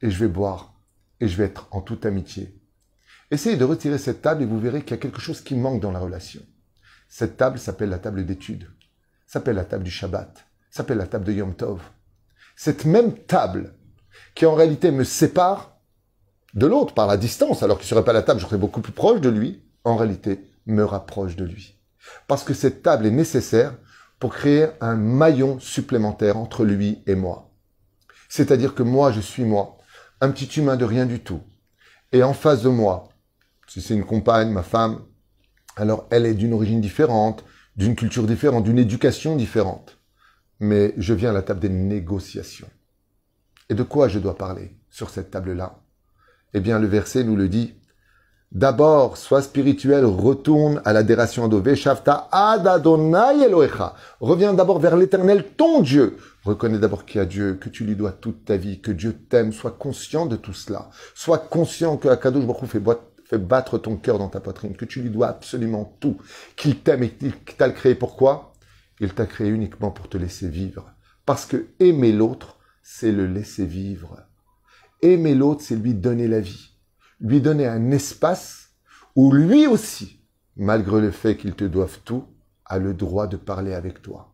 Et 0.00 0.10
je 0.10 0.18
vais 0.18 0.28
boire. 0.28 0.74
Et 1.20 1.28
je 1.28 1.36
vais 1.36 1.44
être 1.44 1.68
en 1.70 1.80
toute 1.80 2.06
amitié. 2.06 2.60
Essayez 3.30 3.56
de 3.56 3.64
retirer 3.64 3.98
cette 3.98 4.22
table 4.22 4.42
et 4.42 4.46
vous 4.46 4.60
verrez 4.60 4.82
qu'il 4.82 4.92
y 4.92 4.94
a 4.94 5.02
quelque 5.02 5.20
chose 5.20 5.40
qui 5.40 5.56
manque 5.56 5.80
dans 5.80 5.90
la 5.90 5.98
relation. 5.98 6.42
Cette 7.08 7.36
table 7.36 7.58
s'appelle 7.58 7.90
la 7.90 7.98
table 7.98 8.24
d'étude, 8.24 8.70
s'appelle 9.26 9.56
la 9.56 9.64
table 9.64 9.84
du 9.84 9.90
Shabbat, 9.90 10.46
s'appelle 10.70 10.98
la 10.98 11.06
table 11.06 11.24
de 11.24 11.32
Yom 11.32 11.54
Tov. 11.54 11.80
Cette 12.56 12.84
même 12.84 13.16
table 13.24 13.74
qui 14.34 14.46
en 14.46 14.54
réalité 14.54 14.90
me 14.90 15.04
sépare 15.04 15.73
de 16.54 16.66
l'autre 16.66 16.94
par 16.94 17.06
la 17.06 17.16
distance, 17.16 17.62
alors 17.62 17.78
qu'il 17.78 17.86
ne 17.86 17.88
serait 17.88 18.04
pas 18.04 18.12
la 18.12 18.22
table, 18.22 18.40
je 18.40 18.46
serais 18.46 18.58
beaucoup 18.58 18.80
plus 18.80 18.92
proche 18.92 19.20
de 19.20 19.28
lui, 19.28 19.62
en 19.84 19.96
réalité 19.96 20.40
me 20.66 20.84
rapproche 20.84 21.36
de 21.36 21.44
lui. 21.44 21.78
Parce 22.26 22.44
que 22.44 22.54
cette 22.54 22.82
table 22.82 23.06
est 23.06 23.10
nécessaire 23.10 23.74
pour 24.18 24.34
créer 24.34 24.68
un 24.80 24.94
maillon 24.94 25.58
supplémentaire 25.60 26.36
entre 26.36 26.64
lui 26.64 27.02
et 27.06 27.14
moi. 27.14 27.50
C'est-à-dire 28.28 28.74
que 28.74 28.82
moi, 28.82 29.12
je 29.12 29.20
suis 29.20 29.44
moi, 29.44 29.78
un 30.20 30.30
petit 30.30 30.58
humain 30.58 30.76
de 30.76 30.84
rien 30.84 31.06
du 31.06 31.20
tout. 31.20 31.42
Et 32.12 32.22
en 32.22 32.32
face 32.32 32.62
de 32.62 32.68
moi, 32.68 33.08
si 33.66 33.82
c'est 33.82 33.94
une 33.94 34.06
compagne, 34.06 34.50
ma 34.50 34.62
femme, 34.62 35.02
alors 35.76 36.06
elle 36.10 36.26
est 36.26 36.34
d'une 36.34 36.54
origine 36.54 36.80
différente, 36.80 37.44
d'une 37.76 37.96
culture 37.96 38.26
différente, 38.26 38.64
d'une 38.64 38.78
éducation 38.78 39.36
différente. 39.36 39.98
Mais 40.60 40.94
je 40.96 41.14
viens 41.14 41.30
à 41.30 41.34
la 41.34 41.42
table 41.42 41.60
des 41.60 41.68
négociations. 41.68 42.70
Et 43.68 43.74
de 43.74 43.82
quoi 43.82 44.08
je 44.08 44.20
dois 44.20 44.36
parler 44.36 44.76
sur 44.90 45.10
cette 45.10 45.30
table-là? 45.30 45.83
Eh 46.54 46.60
bien, 46.60 46.78
le 46.78 46.86
verset 46.86 47.24
nous 47.24 47.34
le 47.34 47.48
dit. 47.48 47.74
D'abord, 48.52 49.16
sois 49.16 49.42
spirituel, 49.42 50.04
retourne 50.04 50.80
à 50.84 50.92
l'adoration 50.92 51.48
d'Ové, 51.48 51.74
Shavta 51.74 52.28
ad 52.30 52.64
Adonai 52.68 53.44
Elohecha. 53.44 53.96
Reviens 54.20 54.54
d'abord 54.54 54.78
vers 54.78 54.96
l'éternel, 54.96 55.46
ton 55.56 55.82
Dieu. 55.82 56.16
Reconnais 56.44 56.78
d'abord 56.78 57.04
qu'il 57.04 57.18
y 57.18 57.22
a 57.22 57.24
Dieu, 57.24 57.54
que 57.60 57.68
tu 57.68 57.84
lui 57.84 57.96
dois 57.96 58.12
toute 58.12 58.44
ta 58.44 58.56
vie, 58.56 58.80
que 58.80 58.92
Dieu 58.92 59.14
t'aime. 59.28 59.52
Sois 59.52 59.72
conscient 59.72 60.26
de 60.26 60.36
tout 60.36 60.52
cela. 60.52 60.90
Sois 61.16 61.38
conscient 61.38 61.96
que 61.96 62.06
Akadosh 62.06 62.46
Baruch 62.46 62.66
fait, 62.66 62.82
fait 63.24 63.38
battre 63.38 63.78
ton 63.78 63.96
cœur 63.96 64.20
dans 64.20 64.28
ta 64.28 64.38
poitrine, 64.38 64.76
que 64.76 64.84
tu 64.84 65.02
lui 65.02 65.10
dois 65.10 65.26
absolument 65.26 65.96
tout, 65.98 66.18
qu'il 66.54 66.78
t'aime 66.78 67.02
et 67.02 67.10
qu'il 67.10 67.32
t'a 67.58 67.70
créé. 67.70 67.96
Pourquoi? 67.96 68.52
Il 69.00 69.12
t'a 69.12 69.26
créé 69.26 69.48
uniquement 69.48 69.90
pour 69.90 70.08
te 70.08 70.16
laisser 70.16 70.48
vivre. 70.48 70.94
Parce 71.26 71.46
que 71.46 71.66
aimer 71.80 72.12
l'autre, 72.12 72.58
c'est 72.84 73.10
le 73.10 73.26
laisser 73.26 73.66
vivre. 73.66 74.23
Aimer 75.04 75.34
l'autre, 75.34 75.60
c'est 75.62 75.76
lui 75.76 75.92
donner 75.92 76.26
la 76.26 76.40
vie. 76.40 76.70
Lui 77.20 77.42
donner 77.42 77.66
un 77.66 77.90
espace 77.90 78.70
où 79.14 79.30
lui 79.32 79.66
aussi, 79.66 80.18
malgré 80.56 80.98
le 81.02 81.10
fait 81.10 81.36
qu'il 81.36 81.52
te 81.52 81.64
doive 81.64 81.98
tout, 82.06 82.24
a 82.64 82.78
le 82.78 82.94
droit 82.94 83.26
de 83.26 83.36
parler 83.36 83.74
avec 83.74 84.00
toi. 84.00 84.32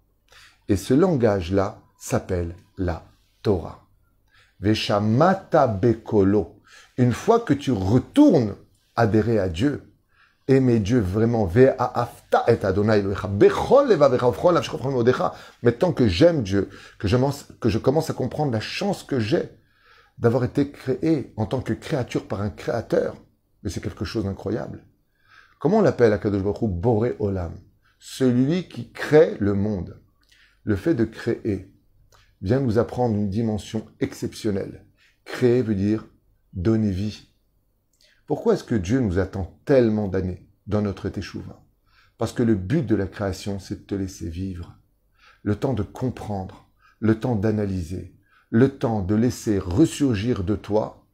Et 0.69 0.77
ce 0.77 0.95
langage-là 0.95 1.81
s'appelle 1.99 2.55
la 2.79 3.05
Torah. 3.43 3.85
Veshamata 4.61 5.67
Bekolo. 5.67 6.61
Une 6.97 7.15
fois 7.15 7.41
que 7.41 7.53
tu 7.53 7.73
retournes 7.73 8.55
adhérer 8.95 9.41
à 9.41 9.49
Dieu, 9.49 9.93
aimer 10.47 10.79
Dieu 10.79 11.01
vraiment, 11.01 11.51
mais 15.65 15.73
tant 15.73 15.93
que 15.93 16.07
j'aime 16.07 16.45
Dieu, 16.45 16.71
que 17.01 17.09
je 17.09 17.79
commence 17.79 18.09
à 18.09 18.13
comprendre 18.13 18.53
la 18.53 18.61
chance 18.61 19.03
que 19.03 19.19
j'ai 19.19 19.49
d'avoir 20.21 20.45
été 20.45 20.71
créé 20.71 21.33
en 21.37 21.47
tant 21.47 21.63
que 21.63 21.73
créature 21.73 22.29
par 22.29 22.43
un 22.43 22.51
créateur, 22.51 23.17
mais 23.63 23.71
c'est 23.71 23.81
quelque 23.81 24.05
chose 24.05 24.25
d'incroyable. 24.25 24.85
Comment 25.59 25.79
on 25.79 25.83
l'appelle 25.83 26.13
à 26.13 26.19
Kadosh 26.19 26.43
Baruch 26.43 26.71
Boré 26.71 27.17
Olam? 27.19 27.59
Celui 27.99 28.69
qui 28.69 28.93
crée 28.93 29.37
le 29.41 29.55
monde. 29.55 29.99
Le 30.65 30.77
fait 30.77 30.95
de 30.95 31.07
créer 31.07 31.75
vient 32.43 32.61
nous 32.61 32.79
apprendre 32.79 33.17
une 33.17 33.31
dimension 33.31 33.87
exceptionnelle. 33.99 34.85
Créer 35.25 35.63
veut 35.63 35.75
dire 35.75 36.07
donner 36.53 36.91
vie. 36.91 37.29
Pourquoi 38.27 38.55
est-ce 38.55 38.65
que 38.65 38.75
Dieu 38.75 39.01
nous 39.01 39.19
attend 39.19 39.59
tellement 39.65 40.09
d'années 40.09 40.47
dans 40.67 40.83
notre 40.83 41.09
teshuva 41.09 41.65
Parce 42.19 42.33
que 42.35 42.43
le 42.43 42.55
but 42.55 42.85
de 42.85 42.95
la 42.95 43.07
création, 43.07 43.59
c'est 43.59 43.83
de 43.83 43.87
te 43.87 43.95
laisser 43.95 44.29
vivre. 44.29 44.79
Le 45.43 45.57
temps 45.57 45.73
de 45.73 45.83
comprendre, 45.83 46.71
le 46.99 47.19
temps 47.19 47.37
d'analyser, 47.37 48.15
le 48.51 48.69
temps 48.69 49.01
de 49.01 49.15
laisser 49.15 49.59
ressurgir 49.59 50.45
de 50.45 50.57
toi 50.57 51.05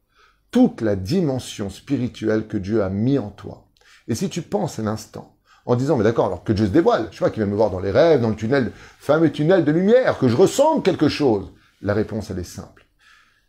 toute 0.51 0.81
la 0.81 0.95
dimension 0.95 1.69
spirituelle 1.69 2.47
que 2.47 2.57
Dieu 2.57 2.83
a 2.83 2.89
mis 2.89 3.19
en 3.19 3.29
toi. 3.29 3.67
Et 4.07 4.15
si 4.15 4.29
tu 4.29 4.41
penses 4.41 4.79
un 4.79 4.87
instant 4.87 5.37
en 5.65 5.75
disant, 5.75 5.97
mais 5.97 6.03
d'accord, 6.03 6.27
alors 6.27 6.43
que 6.43 6.53
Dieu 6.53 6.65
se 6.65 6.71
dévoile, 6.71 7.09
je 7.11 7.17
sais 7.17 7.25
pas, 7.25 7.29
qu'il 7.29 7.43
vient 7.43 7.51
me 7.51 7.57
voir 7.57 7.69
dans 7.69 7.81
les 7.81 7.91
rêves, 7.91 8.21
dans 8.21 8.29
le 8.29 8.35
tunnel, 8.35 8.71
fameux 8.99 9.31
tunnel 9.31 9.65
de 9.65 9.71
lumière, 9.71 10.17
que 10.17 10.29
je 10.29 10.35
ressente 10.35 10.85
quelque 10.85 11.09
chose, 11.09 11.51
la 11.81 11.93
réponse, 11.93 12.31
elle 12.31 12.39
est 12.39 12.43
simple. 12.43 12.85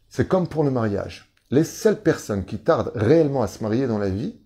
C'est 0.08 0.26
comme 0.26 0.48
pour 0.48 0.64
le 0.64 0.70
mariage 0.70 1.28
les 1.50 1.64
seules 1.64 2.00
personnes 2.00 2.44
qui 2.44 2.58
tardent 2.58 2.92
réellement 2.94 3.42
à 3.42 3.46
se 3.46 3.62
marier 3.62 3.86
dans 3.86 3.98
la 3.98 4.10
vie, 4.10 4.38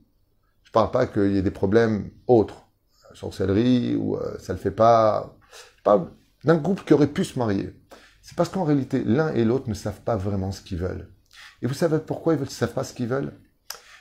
je 0.64 0.70
parle 0.70 0.90
pas 0.90 1.06
qu'il 1.06 1.32
y 1.32 1.38
ait 1.38 1.42
des 1.42 1.50
problèmes 1.50 2.10
autres, 2.26 2.66
sorcellerie 3.14 3.96
ou 3.96 4.16
euh, 4.16 4.38
ça 4.38 4.52
le 4.52 4.58
fait 4.58 4.70
pas, 4.70 5.36
je 5.76 5.82
parle 5.82 6.10
d'un 6.44 6.56
groupe 6.56 6.84
qui 6.84 6.94
aurait 6.94 7.08
pu 7.08 7.24
se 7.24 7.38
marier. 7.38 7.74
C'est 8.22 8.36
parce 8.36 8.48
qu'en 8.48 8.64
réalité, 8.64 9.02
l'un 9.04 9.34
et 9.34 9.44
l'autre 9.44 9.68
ne 9.68 9.74
savent 9.74 10.00
pas 10.00 10.16
vraiment 10.16 10.52
ce 10.52 10.62
qu'ils 10.62 10.78
veulent. 10.78 11.12
Et 11.60 11.66
vous 11.66 11.74
savez 11.74 11.98
pourquoi 11.98 12.34
ils 12.34 12.40
ne 12.40 12.44
savent 12.46 12.72
pas 12.72 12.84
ce 12.84 12.94
qu'ils 12.94 13.08
veulent? 13.08 13.32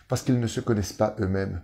Parce 0.07 0.21
qu'ils 0.21 0.39
ne 0.39 0.47
se 0.47 0.61
connaissent 0.61 0.93
pas 0.93 1.15
eux-mêmes. 1.19 1.63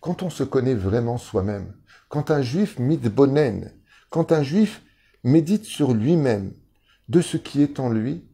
Quand 0.00 0.22
on 0.22 0.30
se 0.30 0.44
connaît 0.44 0.74
vraiment 0.74 1.18
soi-même, 1.18 1.74
quand 2.08 2.30
un 2.30 2.40
juif 2.40 2.78
mitbonen, 2.78 3.72
quand 4.10 4.30
un 4.30 4.42
juif 4.42 4.82
médite 5.24 5.64
sur 5.64 5.92
lui-même, 5.92 6.52
de 7.08 7.20
ce 7.20 7.36
qui 7.36 7.62
est 7.62 7.80
en 7.80 7.90
lui, 7.90 8.28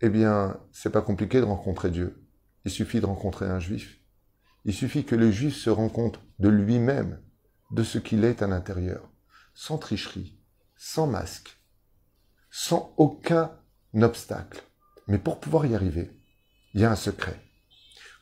eh 0.00 0.08
bien, 0.08 0.58
c'est 0.72 0.90
pas 0.90 1.02
compliqué 1.02 1.38
de 1.38 1.44
rencontrer 1.44 1.90
Dieu. 1.90 2.26
Il 2.64 2.70
suffit 2.70 3.00
de 3.00 3.06
rencontrer 3.06 3.46
un 3.46 3.60
juif. 3.60 4.00
Il 4.64 4.72
suffit 4.72 5.04
que 5.04 5.14
le 5.14 5.30
juif 5.30 5.54
se 5.54 5.70
rende 5.70 5.92
compte 5.92 6.20
de 6.38 6.48
lui-même, 6.48 7.20
de 7.72 7.82
ce 7.82 7.98
qu'il 7.98 8.24
est 8.24 8.42
à 8.42 8.46
l'intérieur, 8.46 9.10
sans 9.54 9.78
tricherie, 9.78 10.38
sans 10.76 11.06
masque, 11.06 11.59
sans 12.70 12.94
aucun 12.98 13.50
obstacle. 14.00 14.62
Mais 15.08 15.18
pour 15.18 15.40
pouvoir 15.40 15.66
y 15.66 15.74
arriver, 15.74 16.08
il 16.72 16.80
y 16.80 16.84
a 16.84 16.92
un 16.92 16.96
secret. 16.96 17.42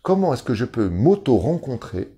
Comment 0.02 0.32
est-ce 0.32 0.42
que 0.42 0.54
je 0.54 0.64
peux 0.64 0.88
m'auto-rencontrer 0.88 2.16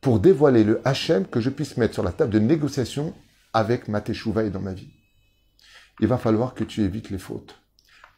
pour 0.00 0.18
dévoiler 0.18 0.64
le 0.64 0.82
HM 0.84 1.28
que 1.28 1.40
je 1.40 1.50
puisse 1.50 1.76
mettre 1.76 1.94
sur 1.94 2.02
la 2.02 2.10
table 2.10 2.32
de 2.32 2.40
négociation 2.40 3.14
avec 3.52 3.86
ma 3.86 4.00
teshuva 4.00 4.42
et 4.42 4.50
dans 4.50 4.60
ma 4.60 4.74
vie? 4.74 4.90
Il 6.00 6.08
va 6.08 6.18
falloir 6.18 6.54
que 6.54 6.64
tu 6.64 6.82
évites 6.82 7.10
les 7.10 7.18
fautes. 7.18 7.54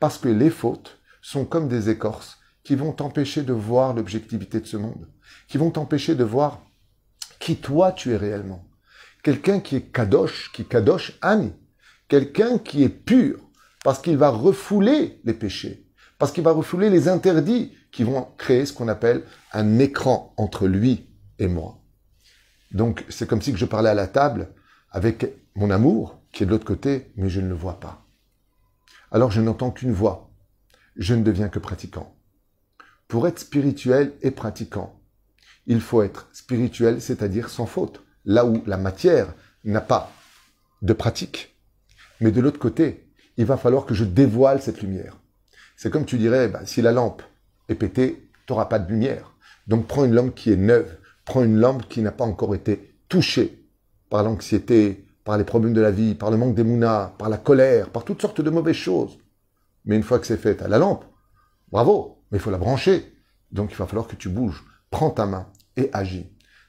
Parce 0.01 0.17
que 0.17 0.31
les 0.31 0.49
fautes 0.49 0.99
sont 1.21 1.45
comme 1.45 1.69
des 1.69 1.91
écorces 1.91 2.39
qui 2.65 2.75
vont 2.75 2.93
t'empêcher 2.93 3.43
de 3.43 3.53
voir 3.53 3.93
l'objectivité 3.93 4.61
de 4.61 4.67
ce 4.67 4.79
monde, 4.79 5.11
qui 5.47 5.59
vont 5.59 5.71
t'empêcher 5.71 6.15
de 6.15 6.25
voir 6.25 6.63
qui 7.39 7.57
toi 7.57 7.93
tu 7.93 8.13
es 8.13 8.17
réellement. 8.17 8.65
Quelqu'un 9.23 9.61
qui 9.61 9.77
est 9.77 9.93
kadosh, 9.93 10.53
qui 10.53 10.65
kadosh 10.65 11.19
Annie, 11.21 11.53
quelqu'un 12.09 12.59
qui 12.59 12.83
est 12.83 12.89
pur, 12.89 13.39
parce 13.85 14.01
qu'il 14.01 14.17
va 14.17 14.31
refouler 14.31 15.21
les 15.25 15.35
péchés, 15.35 15.87
parce 16.19 16.33
qu'il 16.33 16.45
va 16.45 16.53
refouler 16.53 16.91
les 16.91 17.09
interdits 17.09 17.73
qui 17.93 18.03
vont 18.03 18.29
créer 18.37 18.67
ce 18.67 18.73
qu'on 18.73 18.89
appelle 18.89 19.25
un 19.53 19.79
écran 19.79 20.35
entre 20.37 20.67
lui 20.67 21.09
et 21.39 21.49
moi. 21.49 21.79
Donc 22.73 23.05
c'est 23.09 23.29
comme 23.29 23.41
si 23.43 23.57
je 23.57 23.65
parlais 23.65 23.91
à 23.91 23.95
la 23.95 24.09
table 24.09 24.53
avec 24.91 25.27
mon 25.55 25.71
amour 25.71 26.21
qui 26.33 26.43
est 26.43 26.47
de 26.47 26.51
l'autre 26.51 26.67
côté, 26.67 27.13
mais 27.17 27.29
je 27.29 27.41
ne 27.41 27.49
le 27.49 27.55
vois 27.55 27.81
pas. 27.81 28.05
Alors 29.11 29.31
je 29.31 29.41
n'entends 29.41 29.71
qu'une 29.71 29.93
voix. 29.93 30.31
Je 30.97 31.15
ne 31.15 31.23
deviens 31.23 31.49
que 31.49 31.59
pratiquant. 31.59 32.15
Pour 33.07 33.27
être 33.27 33.39
spirituel 33.39 34.13
et 34.21 34.31
pratiquant, 34.31 35.01
il 35.67 35.81
faut 35.81 36.03
être 36.03 36.29
spirituel, 36.33 37.01
c'est-à-dire 37.01 37.49
sans 37.49 37.67
faute, 37.67 38.03
là 38.25 38.45
où 38.45 38.63
la 38.67 38.77
matière 38.77 39.33
n'a 39.65 39.81
pas 39.81 40.11
de 40.83 40.93
pratique. 40.93 41.58
Mais 42.21 42.31
de 42.31 42.41
l'autre 42.41 42.59
côté, 42.59 43.09
il 43.37 43.45
va 43.45 43.57
falloir 43.57 43.87
que 43.87 43.95
je 43.95 44.05
dévoile 44.05 44.61
cette 44.61 44.83
lumière. 44.83 45.17
C'est 45.77 45.91
comme 45.91 46.05
tu 46.05 46.19
dirais, 46.19 46.49
bah, 46.49 46.63
si 46.65 46.83
la 46.83 46.93
lampe 46.93 47.23
est 47.69 47.75
pétée, 47.75 48.31
tu 48.47 48.53
n'auras 48.53 48.67
pas 48.67 48.79
de 48.79 48.91
lumière. 48.91 49.35
Donc 49.67 49.87
prends 49.87 50.05
une 50.05 50.15
lampe 50.15 50.35
qui 50.35 50.51
est 50.51 50.57
neuve, 50.57 50.97
prends 51.25 51.45
une 51.45 51.59
lampe 51.59 51.89
qui 51.89 52.03
n'a 52.03 52.11
pas 52.11 52.25
encore 52.25 52.55
été 52.55 52.95
touchée 53.09 53.65
par 54.11 54.23
l'anxiété, 54.23 55.07
par 55.25 55.39
les 55.39 55.45
problèmes 55.45 55.75
de 55.75 55.81
la 55.81 55.91
vie, 55.91 56.15
par 56.15 56.31
le 56.31 56.37
manque 56.37 56.55
d'émouna, 56.55 57.15
par 57.19 57.29
la 57.29 57.37
colère, 57.37 57.91
par 57.91 58.05
toutes 58.05 58.21
sortes 58.23 58.41
de 58.41 58.51
mauvaises 58.51 58.77
choses. 58.77 59.19
Mais 59.85 59.97
une 59.97 60.03
fois 60.03 60.19
que 60.19 60.27
c'est 60.27 60.37
fait, 60.37 60.63
à 60.63 60.69
la 60.69 60.79
lampe, 60.79 61.05
bravo, 61.71 62.25
mais 62.31 62.39
il 62.39 62.41
faut 62.41 62.51
la 62.51 62.59
brancher. 62.59 63.15
Donc 63.53 63.71
il 63.73 63.77
va 63.77 63.87
falloir 63.87 64.09
que 64.09 64.17
tu 64.17 64.29
bouges. 64.29 64.65
Prends 64.91 65.11
ta 65.11 65.27
main 65.27 65.47
et 65.77 65.91
agis. 65.93 66.27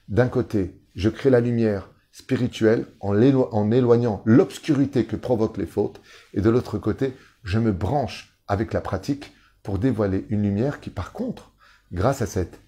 D'un 0.08 0.28
côté, 0.28 0.80
je 0.94 1.08
crée 1.08 1.30
la 1.30 1.40
lumière 1.40 1.90
spirituelle 2.20 2.86
en, 3.00 3.16
en 3.16 3.70
éloignant 3.70 4.22
l'obscurité 4.24 5.04
que 5.04 5.16
provoquent 5.16 5.58
les 5.58 5.66
fautes. 5.66 6.00
Et 6.34 6.40
de 6.40 6.50
l'autre 6.50 6.78
côté, 6.78 7.16
je 7.42 7.58
me 7.58 7.72
branche 7.72 8.38
avec 8.46 8.72
la 8.72 8.80
pratique 8.80 9.32
pour 9.62 9.78
dévoiler 9.78 10.26
une 10.28 10.42
lumière 10.42 10.80
qui, 10.80 10.90
par 10.90 11.12
contre, 11.12 11.52
grâce 11.92 12.22
à 12.22 12.26
cette 12.26 12.60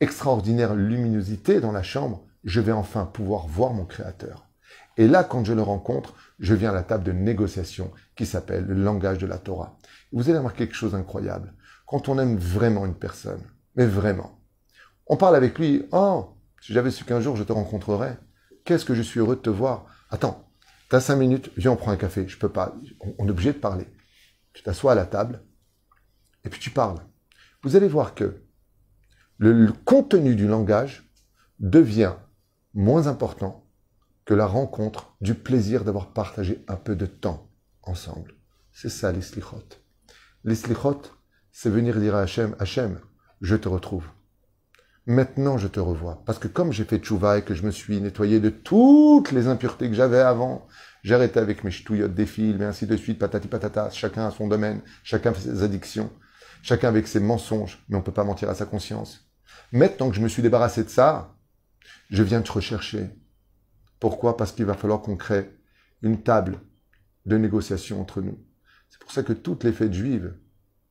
extraordinaire 0.00 0.74
luminosité 0.74 1.60
dans 1.60 1.72
la 1.72 1.82
chambre, 1.82 2.24
je 2.44 2.60
vais 2.60 2.72
enfin 2.72 3.04
pouvoir 3.06 3.46
voir 3.46 3.72
mon 3.72 3.84
Créateur. 3.84 4.46
Et 4.96 5.08
là, 5.08 5.24
quand 5.24 5.44
je 5.44 5.52
le 5.52 5.62
rencontre, 5.62 6.14
je 6.38 6.54
viens 6.54 6.70
à 6.70 6.74
la 6.74 6.82
table 6.82 7.04
de 7.04 7.12
négociation 7.12 7.90
qui 8.16 8.26
s'appelle 8.26 8.64
le 8.66 8.74
langage 8.74 9.18
de 9.18 9.26
la 9.26 9.38
Torah. 9.38 9.78
Vous 10.12 10.28
allez 10.28 10.38
voir 10.38 10.54
quelque 10.54 10.74
chose 10.74 10.92
d'incroyable. 10.92 11.54
Quand 11.86 12.08
on 12.08 12.18
aime 12.18 12.36
vraiment 12.36 12.86
une 12.86 12.94
personne, 12.94 13.42
mais 13.76 13.86
vraiment, 13.86 14.38
on 15.06 15.16
parle 15.16 15.36
avec 15.36 15.58
lui, 15.58 15.86
oh, 15.92 16.34
si 16.60 16.72
j'avais 16.72 16.90
su 16.90 17.04
qu'un 17.04 17.20
jour 17.20 17.36
je 17.36 17.44
te 17.44 17.52
rencontrerais, 17.52 18.18
qu'est-ce 18.64 18.84
que 18.84 18.94
je 18.94 19.02
suis 19.02 19.20
heureux 19.20 19.36
de 19.36 19.40
te 19.40 19.50
voir. 19.50 19.86
Attends, 20.10 20.50
t'as 20.88 21.00
cinq 21.00 21.16
minutes, 21.16 21.50
viens, 21.56 21.72
on 21.72 21.76
prend 21.76 21.92
un 21.92 21.96
café. 21.96 22.28
Je 22.28 22.38
peux 22.38 22.48
pas, 22.48 22.74
on 23.18 23.26
est 23.26 23.30
obligé 23.30 23.52
de 23.52 23.58
parler. 23.58 23.86
Tu 24.52 24.62
t'assois 24.62 24.92
à 24.92 24.94
la 24.96 25.06
table, 25.06 25.42
et 26.44 26.48
puis 26.48 26.60
tu 26.60 26.70
parles. 26.70 27.00
Vous 27.62 27.76
allez 27.76 27.88
voir 27.88 28.14
que 28.14 28.42
le 29.38 29.72
contenu 29.84 30.34
du 30.34 30.46
langage 30.46 31.10
devient 31.58 32.14
moins 32.74 33.06
important 33.06 33.66
que 34.24 34.34
la 34.34 34.46
rencontre 34.46 35.14
du 35.20 35.34
plaisir 35.34 35.84
d'avoir 35.84 36.12
partagé 36.12 36.64
un 36.68 36.76
peu 36.76 36.94
de 36.94 37.06
temps 37.06 37.50
ensemble. 37.82 38.34
C'est 38.72 38.88
ça 38.88 39.12
les 39.12 39.22
slichot. 39.22 39.64
Les 40.44 40.54
slichot, 40.54 41.02
c'est 41.52 41.70
venir 41.70 41.98
dire 41.98 42.14
à 42.14 42.20
Hachem, 42.20 42.54
Hachem, 42.58 43.00
je 43.40 43.56
te 43.56 43.68
retrouve. 43.68 44.06
Maintenant, 45.10 45.58
je 45.58 45.66
te 45.66 45.80
revois. 45.80 46.22
Parce 46.24 46.38
que 46.38 46.46
comme 46.46 46.70
j'ai 46.70 46.84
fait 46.84 46.98
tchouva 46.98 47.38
et 47.38 47.42
que 47.42 47.52
je 47.52 47.64
me 47.64 47.72
suis 47.72 48.00
nettoyé 48.00 48.38
de 48.38 48.48
toutes 48.48 49.32
les 49.32 49.48
impuretés 49.48 49.88
que 49.88 49.94
j'avais 49.96 50.20
avant, 50.20 50.68
j'ai 51.02 51.16
arrêté 51.16 51.40
avec 51.40 51.64
mes 51.64 51.72
ch'touillottes 51.72 52.14
des 52.14 52.26
fils, 52.26 52.60
et 52.60 52.64
ainsi 52.64 52.86
de 52.86 52.96
suite, 52.96 53.18
patati 53.18 53.48
patata, 53.48 53.90
chacun 53.90 54.28
a 54.28 54.30
son 54.30 54.46
domaine, 54.46 54.82
chacun 55.02 55.34
fait 55.34 55.40
ses 55.50 55.64
addictions, 55.64 56.12
chacun 56.62 56.86
avec 56.86 57.08
ses 57.08 57.18
mensonges, 57.18 57.84
mais 57.88 57.96
on 57.96 57.98
ne 57.98 58.04
peut 58.04 58.12
pas 58.12 58.22
mentir 58.22 58.48
à 58.50 58.54
sa 58.54 58.66
conscience. 58.66 59.28
Maintenant 59.72 60.10
que 60.10 60.14
je 60.14 60.20
me 60.20 60.28
suis 60.28 60.42
débarrassé 60.42 60.84
de 60.84 60.88
ça, 60.88 61.34
je 62.10 62.22
viens 62.22 62.40
te 62.40 62.52
rechercher. 62.52 63.10
Pourquoi? 63.98 64.36
Parce 64.36 64.52
qu'il 64.52 64.64
va 64.64 64.74
falloir 64.74 65.02
qu'on 65.02 65.16
crée 65.16 65.50
une 66.02 66.22
table 66.22 66.60
de 67.26 67.36
négociation 67.36 68.00
entre 68.00 68.20
nous. 68.20 68.38
C'est 68.88 69.00
pour 69.00 69.10
ça 69.10 69.24
que 69.24 69.32
toutes 69.32 69.64
les 69.64 69.72
fêtes 69.72 69.92
juives, 69.92 70.36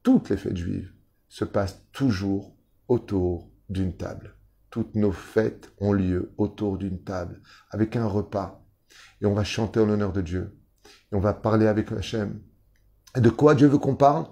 toutes 0.04 0.30
les 0.30 0.36
fêtes 0.36 0.58
juives, 0.58 0.92
se 1.30 1.46
passent 1.46 1.86
toujours 1.94 2.54
autour 2.90 3.50
d'une 3.70 3.96
table. 3.96 4.36
Toutes 4.70 4.96
nos 4.96 5.12
fêtes 5.12 5.72
ont 5.80 5.94
lieu 5.94 6.34
autour 6.38 6.78
d'une 6.78 7.04
table, 7.04 7.42
avec 7.72 7.96
un 7.96 8.06
repas. 8.06 8.64
Et 9.22 9.26
on 9.26 9.34
va 9.34 9.44
chanter 9.44 9.80
en 9.80 9.86
l'honneur 9.86 10.14
de 10.14 10.22
Dieu. 10.22 10.58
Et 11.12 11.16
on 11.16 11.20
va 11.20 11.34
parler 11.34 11.68
avec 11.68 11.92
Hachem. 11.92 12.42
Et 13.16 13.22
de 13.22 13.30
quoi 13.30 13.56
Dieu 13.56 13.68
veut 13.68 13.78
qu'on 13.78 13.96
parle? 13.96 14.28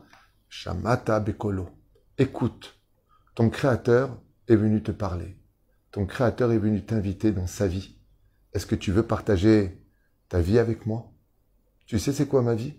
Shamata 0.49 1.19
Bekolo. 1.19 1.69
Écoute, 2.17 2.79
ton 3.35 3.49
Créateur 3.49 4.21
est 4.47 4.55
venu 4.55 4.81
te 4.81 4.91
parler. 4.91 5.37
Ton 5.91 6.05
Créateur 6.05 6.51
est 6.51 6.59
venu 6.59 6.85
t'inviter 6.85 7.31
dans 7.31 7.47
sa 7.47 7.67
vie. 7.67 7.99
Est-ce 8.53 8.65
que 8.65 8.75
tu 8.75 8.91
veux 8.91 9.03
partager 9.03 9.83
ta 10.29 10.39
vie 10.39 10.59
avec 10.59 10.85
moi? 10.85 11.11
Tu 11.85 11.99
sais 11.99 12.13
c'est 12.13 12.27
quoi 12.27 12.41
ma 12.41 12.55
vie? 12.55 12.75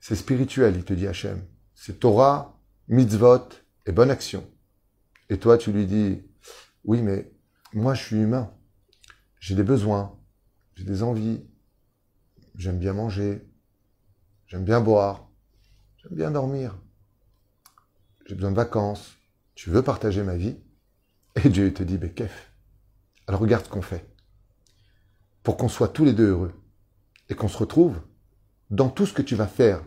C'est 0.00 0.16
spirituel, 0.16 0.76
il 0.76 0.84
te 0.84 0.92
dit 0.92 1.06
Hachem. 1.06 1.44
C'est 1.74 2.00
Torah, 2.00 2.60
mitzvot 2.88 3.48
et 3.86 3.92
bonne 3.92 4.10
action. 4.10 4.44
Et 5.32 5.38
toi, 5.38 5.56
tu 5.56 5.72
lui 5.72 5.86
dis, 5.86 6.20
oui, 6.84 7.00
mais 7.00 7.32
moi, 7.72 7.94
je 7.94 8.02
suis 8.02 8.16
humain. 8.16 8.52
J'ai 9.40 9.54
des 9.54 9.62
besoins, 9.62 10.14
j'ai 10.74 10.84
des 10.84 11.02
envies. 11.02 11.42
J'aime 12.54 12.78
bien 12.78 12.92
manger, 12.92 13.48
j'aime 14.46 14.66
bien 14.66 14.82
boire, 14.82 15.30
j'aime 15.96 16.14
bien 16.14 16.30
dormir. 16.30 16.78
J'ai 18.26 18.34
besoin 18.34 18.50
de 18.50 18.56
vacances. 18.56 19.16
Tu 19.54 19.70
veux 19.70 19.80
partager 19.80 20.22
ma 20.22 20.36
vie? 20.36 20.58
Et 21.42 21.48
Dieu 21.48 21.72
te 21.72 21.82
dit, 21.82 21.96
Bekef. 21.96 22.52
Alors 23.26 23.40
regarde 23.40 23.64
ce 23.64 23.70
qu'on 23.70 23.80
fait 23.80 24.06
pour 25.42 25.56
qu'on 25.56 25.70
soit 25.70 25.88
tous 25.88 26.04
les 26.04 26.12
deux 26.12 26.28
heureux 26.28 26.52
et 27.30 27.34
qu'on 27.34 27.48
se 27.48 27.56
retrouve 27.56 28.02
dans 28.68 28.90
tout 28.90 29.06
ce 29.06 29.14
que 29.14 29.22
tu 29.22 29.34
vas 29.34 29.46
faire, 29.46 29.82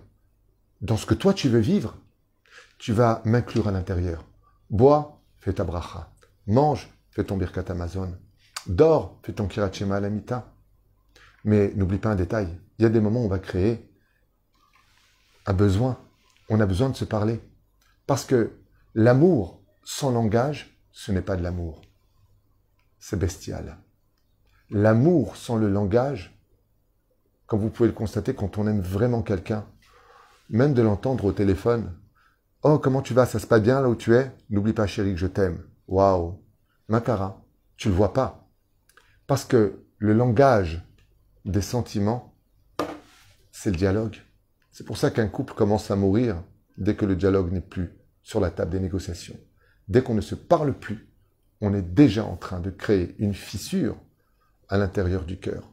dans 0.81 0.97
ce 0.97 1.05
que 1.05 1.13
toi 1.13 1.35
tu 1.35 1.49
veux 1.49 1.59
vivre, 1.59 1.95
tu 2.79 2.93
vas 2.93 3.21
m'inclure 3.25 3.67
à 3.67 3.71
l'intérieur. 3.71 4.25
Bois, 4.71 5.14
fais 5.45 5.53
ta 5.53 5.63
bracha. 5.63 6.09
Mange, 6.47 6.89
fais 7.11 7.23
ton 7.23 7.37
birkat 7.37 7.65
Amazon. 7.69 8.17
Dors, 8.65 9.19
fais 9.23 9.31
ton 9.31 9.47
kirachema 9.47 9.97
alamita. 9.97 10.51
Mais 11.43 11.71
n'oublie 11.75 11.99
pas 11.99 12.09
un 12.09 12.15
détail. 12.15 12.47
Il 12.79 12.81
y 12.81 12.85
a 12.87 12.89
des 12.89 12.99
moments 12.99 13.21
où 13.21 13.25
on 13.25 13.29
va 13.29 13.37
créer 13.37 13.87
un 15.45 15.53
besoin. 15.53 15.99
On 16.49 16.59
a 16.59 16.65
besoin 16.65 16.89
de 16.89 16.95
se 16.95 17.05
parler. 17.05 17.39
Parce 18.07 18.25
que 18.25 18.53
l'amour 18.95 19.61
sans 19.83 20.09
langage, 20.09 20.79
ce 20.91 21.11
n'est 21.11 21.21
pas 21.21 21.35
de 21.35 21.43
l'amour. 21.43 21.83
C'est 22.97 23.19
bestial. 23.19 23.77
L'amour 24.71 25.37
sans 25.37 25.57
le 25.57 25.69
langage, 25.69 26.35
comme 27.45 27.59
vous 27.59 27.69
pouvez 27.69 27.89
le 27.89 27.93
constater 27.93 28.33
quand 28.33 28.57
on 28.57 28.67
aime 28.67 28.81
vraiment 28.81 29.21
quelqu'un, 29.21 29.67
même 30.49 30.73
de 30.73 30.81
l'entendre 30.81 31.25
au 31.25 31.31
téléphone, 31.31 31.95
Oh, 32.67 32.79
comment 32.79 33.03
tu 33.03 33.13
vas? 33.13 33.27
Ça 33.27 33.37
se 33.37 33.45
passe 33.45 33.61
bien 33.61 33.79
là 33.79 33.87
où 33.87 33.95
tu 33.95 34.15
es? 34.15 34.31
N'oublie 34.49 34.73
pas, 34.73 34.87
chérie, 34.87 35.13
que 35.13 35.19
je 35.19 35.27
t'aime. 35.27 35.63
Waouh 35.87 36.41
Makara, 36.87 37.45
tu 37.77 37.89
le 37.89 37.93
vois 37.93 38.11
pas. 38.11 38.49
Parce 39.27 39.45
que 39.45 39.83
le 39.99 40.13
langage 40.13 40.83
des 41.45 41.61
sentiments, 41.61 42.33
c'est 43.51 43.69
le 43.69 43.75
dialogue. 43.77 44.15
C'est 44.71 44.83
pour 44.83 44.97
ça 44.97 45.11
qu'un 45.11 45.27
couple 45.27 45.53
commence 45.53 45.91
à 45.91 45.95
mourir 45.95 46.43
dès 46.79 46.95
que 46.95 47.05
le 47.05 47.15
dialogue 47.15 47.51
n'est 47.51 47.61
plus 47.61 47.93
sur 48.23 48.39
la 48.39 48.49
table 48.49 48.71
des 48.71 48.79
négociations. 48.79 49.37
Dès 49.87 50.01
qu'on 50.01 50.15
ne 50.15 50.21
se 50.21 50.33
parle 50.33 50.73
plus, 50.73 51.07
on 51.61 51.71
est 51.71 51.83
déjà 51.83 52.25
en 52.25 52.35
train 52.35 52.61
de 52.61 52.71
créer 52.71 53.15
une 53.19 53.35
fissure 53.35 53.95
à 54.69 54.79
l'intérieur 54.79 55.25
du 55.25 55.39
cœur. 55.39 55.69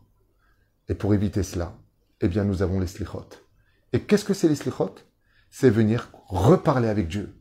Et 0.90 0.94
pour 0.94 1.14
éviter 1.14 1.42
cela, 1.42 1.74
eh 2.20 2.28
bien, 2.28 2.44
nous 2.44 2.60
avons 2.60 2.80
les 2.80 2.86
slichot. 2.86 3.30
Et 3.94 4.00
qu'est-ce 4.00 4.26
que 4.26 4.34
c'est 4.34 4.48
les 4.50 4.56
slichot? 4.56 4.94
C'est 5.54 5.70
venir 5.70 6.08
reparler 6.28 6.88
avec 6.88 7.08
Dieu 7.08 7.34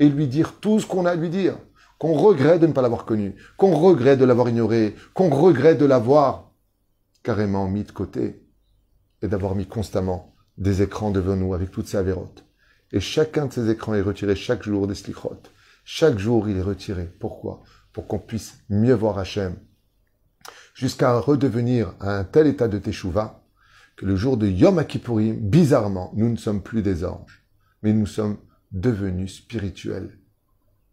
et 0.00 0.08
lui 0.08 0.26
dire 0.26 0.58
tout 0.60 0.80
ce 0.80 0.86
qu'on 0.86 1.06
a 1.06 1.12
à 1.12 1.14
lui 1.14 1.30
dire, 1.30 1.56
qu'on 1.98 2.12
regrette 2.12 2.60
de 2.60 2.66
ne 2.66 2.72
pas 2.72 2.82
l'avoir 2.82 3.04
connu, 3.04 3.36
qu'on 3.56 3.76
regrette 3.76 4.18
de 4.18 4.24
l'avoir 4.24 4.48
ignoré, 4.48 4.96
qu'on 5.14 5.30
regrette 5.30 5.78
de 5.78 5.86
l'avoir 5.86 6.50
carrément 7.22 7.68
mis 7.68 7.84
de 7.84 7.92
côté 7.92 8.42
et 9.22 9.28
d'avoir 9.28 9.54
mis 9.54 9.66
constamment 9.66 10.34
des 10.58 10.82
écrans 10.82 11.12
devant 11.12 11.36
nous 11.36 11.54
avec 11.54 11.70
toutes 11.70 11.86
ces 11.86 11.96
avérotes. 11.96 12.44
Et 12.90 12.98
chacun 12.98 13.46
de 13.46 13.52
ces 13.52 13.70
écrans 13.70 13.94
est 13.94 14.02
retiré 14.02 14.34
chaque 14.34 14.64
jour 14.64 14.88
des 14.88 14.96
slichot. 14.96 15.40
Chaque 15.84 16.18
jour, 16.18 16.48
il 16.48 16.56
est 16.56 16.62
retiré. 16.62 17.08
Pourquoi? 17.20 17.62
Pour 17.92 18.08
qu'on 18.08 18.18
puisse 18.18 18.58
mieux 18.70 18.94
voir 18.94 19.18
Hachem, 19.18 19.54
jusqu'à 20.74 21.16
redevenir 21.16 21.94
à 22.00 22.18
un 22.18 22.24
tel 22.24 22.48
état 22.48 22.66
de 22.66 22.78
teshuva 22.78 23.44
que 23.94 24.04
le 24.04 24.16
jour 24.16 24.36
de 24.36 24.48
Yom 24.48 24.84
Kippourim, 24.84 25.36
bizarrement, 25.36 26.10
nous 26.16 26.28
ne 26.28 26.36
sommes 26.36 26.62
plus 26.62 26.82
des 26.82 27.04
anges, 27.04 27.41
mais 27.82 27.92
nous 27.92 28.06
sommes 28.06 28.38
devenus 28.70 29.36
spirituels. 29.36 30.18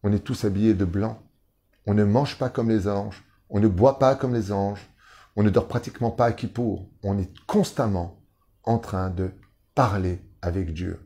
On 0.04 0.12
est 0.12 0.24
tous 0.24 0.46
habillés 0.46 0.74
de 0.74 0.86
blanc. 0.86 1.22
On 1.86 1.94
ne 1.94 2.04
mange 2.04 2.38
pas 2.38 2.50
comme 2.50 2.70
les 2.70 2.88
anges. 2.88 3.24
On 3.50 3.60
ne 3.60 3.68
boit 3.68 4.00
pas 4.00 4.16
comme 4.16 4.34
les 4.34 4.52
anges. 4.52 4.90
On 5.36 5.44
ne 5.44 5.50
dort 5.50 5.68
pratiquement 5.68 6.12
pas 6.12 6.26
à 6.26 6.32
Kippour. 6.34 6.90
On 7.04 7.18
est 7.18 7.32
constamment 7.46 8.22
en 8.64 8.78
train 8.78 9.10
de 9.10 9.32
parler 9.76 10.22
avec 10.42 10.74
Dieu. 10.74 11.00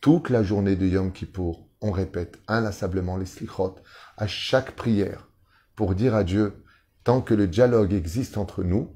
Toute 0.00 0.30
la 0.30 0.42
journée 0.42 0.76
de 0.76 0.86
Yom 0.86 1.12
Kippour, 1.12 1.68
on 1.80 1.90
répète 1.90 2.38
inlassablement 2.48 3.16
les 3.16 3.26
slichot 3.26 3.76
à 4.16 4.26
chaque 4.26 4.72
prière 4.72 5.28
pour 5.76 5.94
dire 5.94 6.14
à 6.14 6.24
Dieu 6.24 6.64
Tant 7.04 7.20
que 7.20 7.34
le 7.34 7.46
dialogue 7.46 7.92
existe 7.92 8.38
entre 8.38 8.64
nous, 8.64 8.90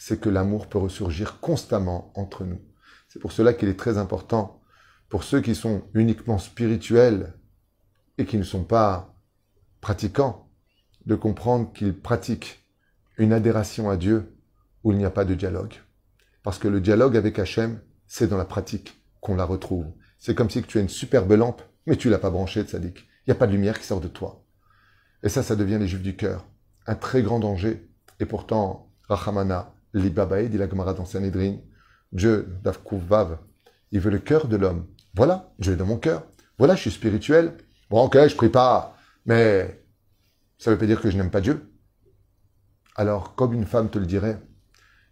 c'est 0.00 0.20
que 0.20 0.28
l'amour 0.28 0.68
peut 0.68 0.78
ressurgir 0.78 1.38
constamment 1.38 2.12
entre 2.16 2.44
nous. 2.44 2.60
C'est 3.08 3.20
pour 3.20 3.30
cela 3.30 3.52
qu'il 3.52 3.68
est 3.68 3.78
très 3.78 3.98
important 3.98 4.60
pour 5.08 5.24
ceux 5.24 5.40
qui 5.40 5.54
sont 5.54 5.84
uniquement 5.94 6.38
spirituels 6.38 7.34
et 8.18 8.24
qui 8.24 8.36
ne 8.36 8.42
sont 8.42 8.64
pas 8.64 9.14
pratiquants, 9.80 10.48
de 11.04 11.14
comprendre 11.14 11.72
qu'ils 11.72 11.96
pratiquent 11.96 12.64
une 13.18 13.32
adhération 13.32 13.88
à 13.88 13.96
Dieu 13.96 14.36
où 14.82 14.92
il 14.92 14.98
n'y 14.98 15.04
a 15.04 15.10
pas 15.10 15.24
de 15.24 15.34
dialogue. 15.34 15.74
Parce 16.42 16.58
que 16.58 16.68
le 16.68 16.80
dialogue 16.80 17.16
avec 17.16 17.38
Hachem, 17.38 17.80
c'est 18.06 18.28
dans 18.28 18.36
la 18.36 18.44
pratique 18.44 19.00
qu'on 19.20 19.36
la 19.36 19.44
retrouve. 19.44 19.86
C'est 20.18 20.34
comme 20.34 20.50
si 20.50 20.62
tu 20.62 20.78
as 20.78 20.80
une 20.80 20.88
superbe 20.88 21.32
lampe, 21.32 21.62
mais 21.86 21.96
tu 21.96 22.10
l'as 22.10 22.18
pas 22.18 22.30
branchée, 22.30 22.62
tzaddik. 22.62 22.98
Il 22.98 23.30
n'y 23.30 23.32
a 23.32 23.36
pas 23.36 23.46
de 23.46 23.52
lumière 23.52 23.78
qui 23.78 23.86
sort 23.86 24.00
de 24.00 24.08
toi. 24.08 24.44
Et 25.22 25.28
ça, 25.28 25.42
ça 25.42 25.56
devient 25.56 25.78
les 25.78 25.88
juifs 25.88 26.02
du 26.02 26.16
cœur. 26.16 26.46
Un 26.86 26.94
très 26.94 27.22
grand 27.22 27.40
danger. 27.40 27.88
Et 28.20 28.26
pourtant, 28.26 28.92
Rachamana, 29.08 29.72
Libabae, 29.94 30.48
dit 30.48 30.58
la 30.58 30.68
Gemara 30.68 30.94
dans 30.94 31.04
Sanhedrin, 31.04 31.56
Dieu, 32.12 32.48
Vav, 32.62 33.38
il 33.92 34.00
veut 34.00 34.10
le 34.10 34.18
cœur 34.18 34.46
de 34.46 34.56
l'homme. 34.56 34.86
Voilà, 35.16 35.50
Dieu 35.58 35.72
est 35.72 35.76
dans 35.76 35.86
mon 35.86 35.96
cœur. 35.96 36.26
Voilà, 36.58 36.74
je 36.74 36.82
suis 36.82 36.90
spirituel. 36.90 37.56
Bon, 37.88 38.04
ok, 38.04 38.28
je 38.28 38.36
prie 38.36 38.50
pas, 38.50 38.98
mais 39.24 39.82
ça 40.58 40.70
veut 40.70 40.76
pas 40.76 40.84
dire 40.84 41.00
que 41.00 41.10
je 41.10 41.16
n'aime 41.16 41.30
pas 41.30 41.40
Dieu. 41.40 41.72
Alors, 42.96 43.34
comme 43.34 43.54
une 43.54 43.64
femme 43.64 43.88
te 43.88 43.98
le 43.98 44.04
dirait, 44.04 44.42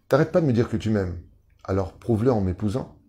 t'arrêtes 0.09 0.31
pas 0.31 0.43
de 0.43 0.47
me 0.47 0.53
dire 0.53 0.69
que 0.69 0.77
tu 0.77 0.91
m'aimes. 0.91 1.19
Alors, 1.65 1.95
prouve-le 1.95 2.31
en 2.31 2.43
m'épousant. 2.43 3.01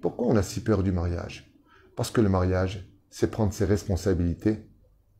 Pourquoi 0.00 0.26
on 0.26 0.36
a 0.36 0.42
si 0.42 0.62
peur 0.62 0.82
du 0.82 0.92
mariage? 0.92 1.52
Parce 1.94 2.10
que 2.10 2.22
le 2.22 2.30
mariage, 2.30 2.90
c'est 3.10 3.30
prendre 3.30 3.52
ses 3.52 3.66
responsabilités 3.66 4.66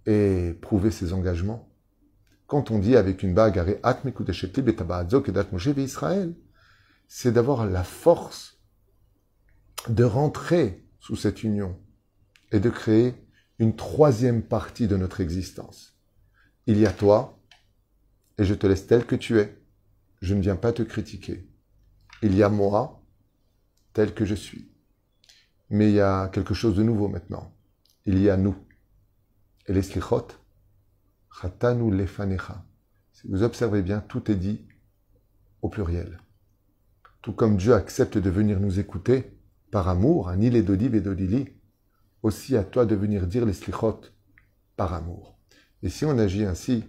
et 0.06 0.58
prouver 0.62 0.90
ses 0.90 1.12
engagements. 1.12 1.70
Quand 2.46 2.70
on 2.70 2.78
dit 2.78 2.96
avec 2.96 3.22
une 3.22 3.34
bague, 3.34 3.62
c'est 7.08 7.32
d'avoir 7.32 7.66
la 7.66 7.84
force 7.84 8.58
de 9.88 10.04
rentrer 10.04 10.83
sous 11.04 11.16
cette 11.16 11.44
union 11.44 11.78
et 12.50 12.60
de 12.60 12.70
créer 12.70 13.14
une 13.58 13.76
troisième 13.76 14.42
partie 14.42 14.88
de 14.88 14.96
notre 14.96 15.20
existence. 15.20 15.98
Il 16.66 16.78
y 16.78 16.86
a 16.86 16.92
toi, 16.92 17.38
et 18.38 18.44
je 18.46 18.54
te 18.54 18.66
laisse 18.66 18.86
tel 18.86 19.04
que 19.04 19.14
tu 19.14 19.38
es. 19.38 19.54
Je 20.22 20.34
ne 20.34 20.40
viens 20.40 20.56
pas 20.56 20.72
te 20.72 20.80
critiquer. 20.80 21.46
Il 22.22 22.34
y 22.34 22.42
a 22.42 22.48
moi, 22.48 23.02
tel 23.92 24.14
que 24.14 24.24
je 24.24 24.34
suis. 24.34 24.72
Mais 25.68 25.90
il 25.90 25.94
y 25.94 26.00
a 26.00 26.28
quelque 26.28 26.54
chose 26.54 26.74
de 26.74 26.82
nouveau 26.82 27.08
maintenant. 27.08 27.54
Il 28.06 28.18
y 28.18 28.30
a 28.30 28.38
nous. 28.38 28.56
Et 29.66 29.74
les 29.74 29.82
slichot, 29.82 30.28
chatanu 31.38 31.94
lefanecha. 31.94 32.64
Si 33.12 33.28
vous 33.28 33.42
observez 33.42 33.82
bien, 33.82 34.00
tout 34.00 34.30
est 34.30 34.36
dit 34.36 34.66
au 35.60 35.68
pluriel. 35.68 36.18
Tout 37.20 37.34
comme 37.34 37.58
Dieu 37.58 37.74
accepte 37.74 38.16
de 38.16 38.30
venir 38.30 38.58
nous 38.58 38.80
écouter 38.80 39.33
par 39.74 39.88
amour, 39.88 40.28
un 40.28 40.40
île 40.40 40.64
d'olive 40.64 40.94
et 40.94 41.00
d'odili, 41.00 41.48
aussi 42.22 42.56
à 42.56 42.62
toi 42.62 42.86
de 42.86 42.94
venir 42.94 43.26
dire 43.26 43.44
les 43.44 43.52
slichot 43.52 44.02
par 44.76 44.94
amour. 44.94 45.36
Et 45.82 45.88
si 45.88 46.04
on 46.04 46.16
agit 46.16 46.44
ainsi, 46.44 46.84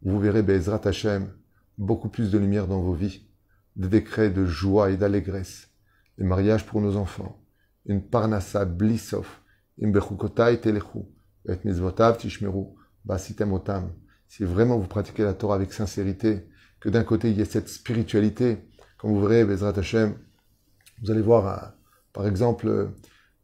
vous 0.00 0.18
verrez 0.18 0.42
Bezrat 0.42 0.80
Hashem, 0.86 1.30
beaucoup 1.76 2.08
plus 2.08 2.30
de 2.30 2.38
lumière 2.38 2.66
dans 2.66 2.80
vos 2.80 2.94
vies, 2.94 3.28
des 3.76 3.88
décrets 3.88 4.30
de 4.30 4.46
joie 4.46 4.90
et 4.90 4.96
d'allégresse, 4.96 5.68
des 6.16 6.24
mariages 6.24 6.64
pour 6.64 6.80
nos 6.80 6.96
enfants, 6.96 7.38
une 7.84 8.00
parnassa 8.00 8.64
blissof, 8.64 9.42
imbechukotai 9.82 10.58
telechu, 10.58 11.00
et 11.46 11.58
mizvotav 11.66 12.16
tishmeru, 12.16 12.64
basitem 13.04 13.52
otam. 13.52 13.92
Si 14.26 14.44
vraiment 14.44 14.78
vous 14.78 14.88
pratiquez 14.88 15.24
la 15.24 15.34
Torah 15.34 15.56
avec 15.56 15.74
sincérité, 15.74 16.48
que 16.80 16.88
d'un 16.88 17.04
côté 17.04 17.30
il 17.30 17.36
y 17.36 17.42
ait 17.42 17.44
cette 17.44 17.68
spiritualité, 17.68 18.70
comme 18.96 19.12
vous 19.12 19.20
verrez 19.20 19.44
Bezrat 19.44 19.78
Hashem, 19.78 20.14
vous 21.02 21.10
allez 21.10 21.20
voir, 21.20 21.46
euh, 21.46 21.68
par 22.12 22.26
exemple, 22.26 22.68
euh, 22.68 22.88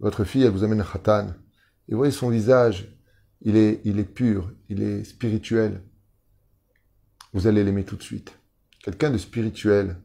votre 0.00 0.24
fille, 0.24 0.42
elle 0.42 0.52
vous 0.52 0.64
amène 0.64 0.81
un 0.81 0.85
khatan. 0.85 1.28
Et 1.88 1.92
vous 1.92 1.98
voyez 1.98 2.12
son 2.12 2.28
visage, 2.28 2.94
il 3.40 3.57
est, 3.57 3.81
il 3.85 3.98
est 3.98 4.04
pur, 4.04 4.52
il 4.68 4.83
est 4.83 5.04
spirituel. 5.04 5.83
Vous 7.33 7.46
allez 7.46 7.64
l'aimer 7.64 7.85
tout 7.85 7.96
de 7.96 8.02
suite. 8.02 8.38
Quelqu'un 8.83 9.11
de 9.11 9.18
spirituel, 9.18 9.96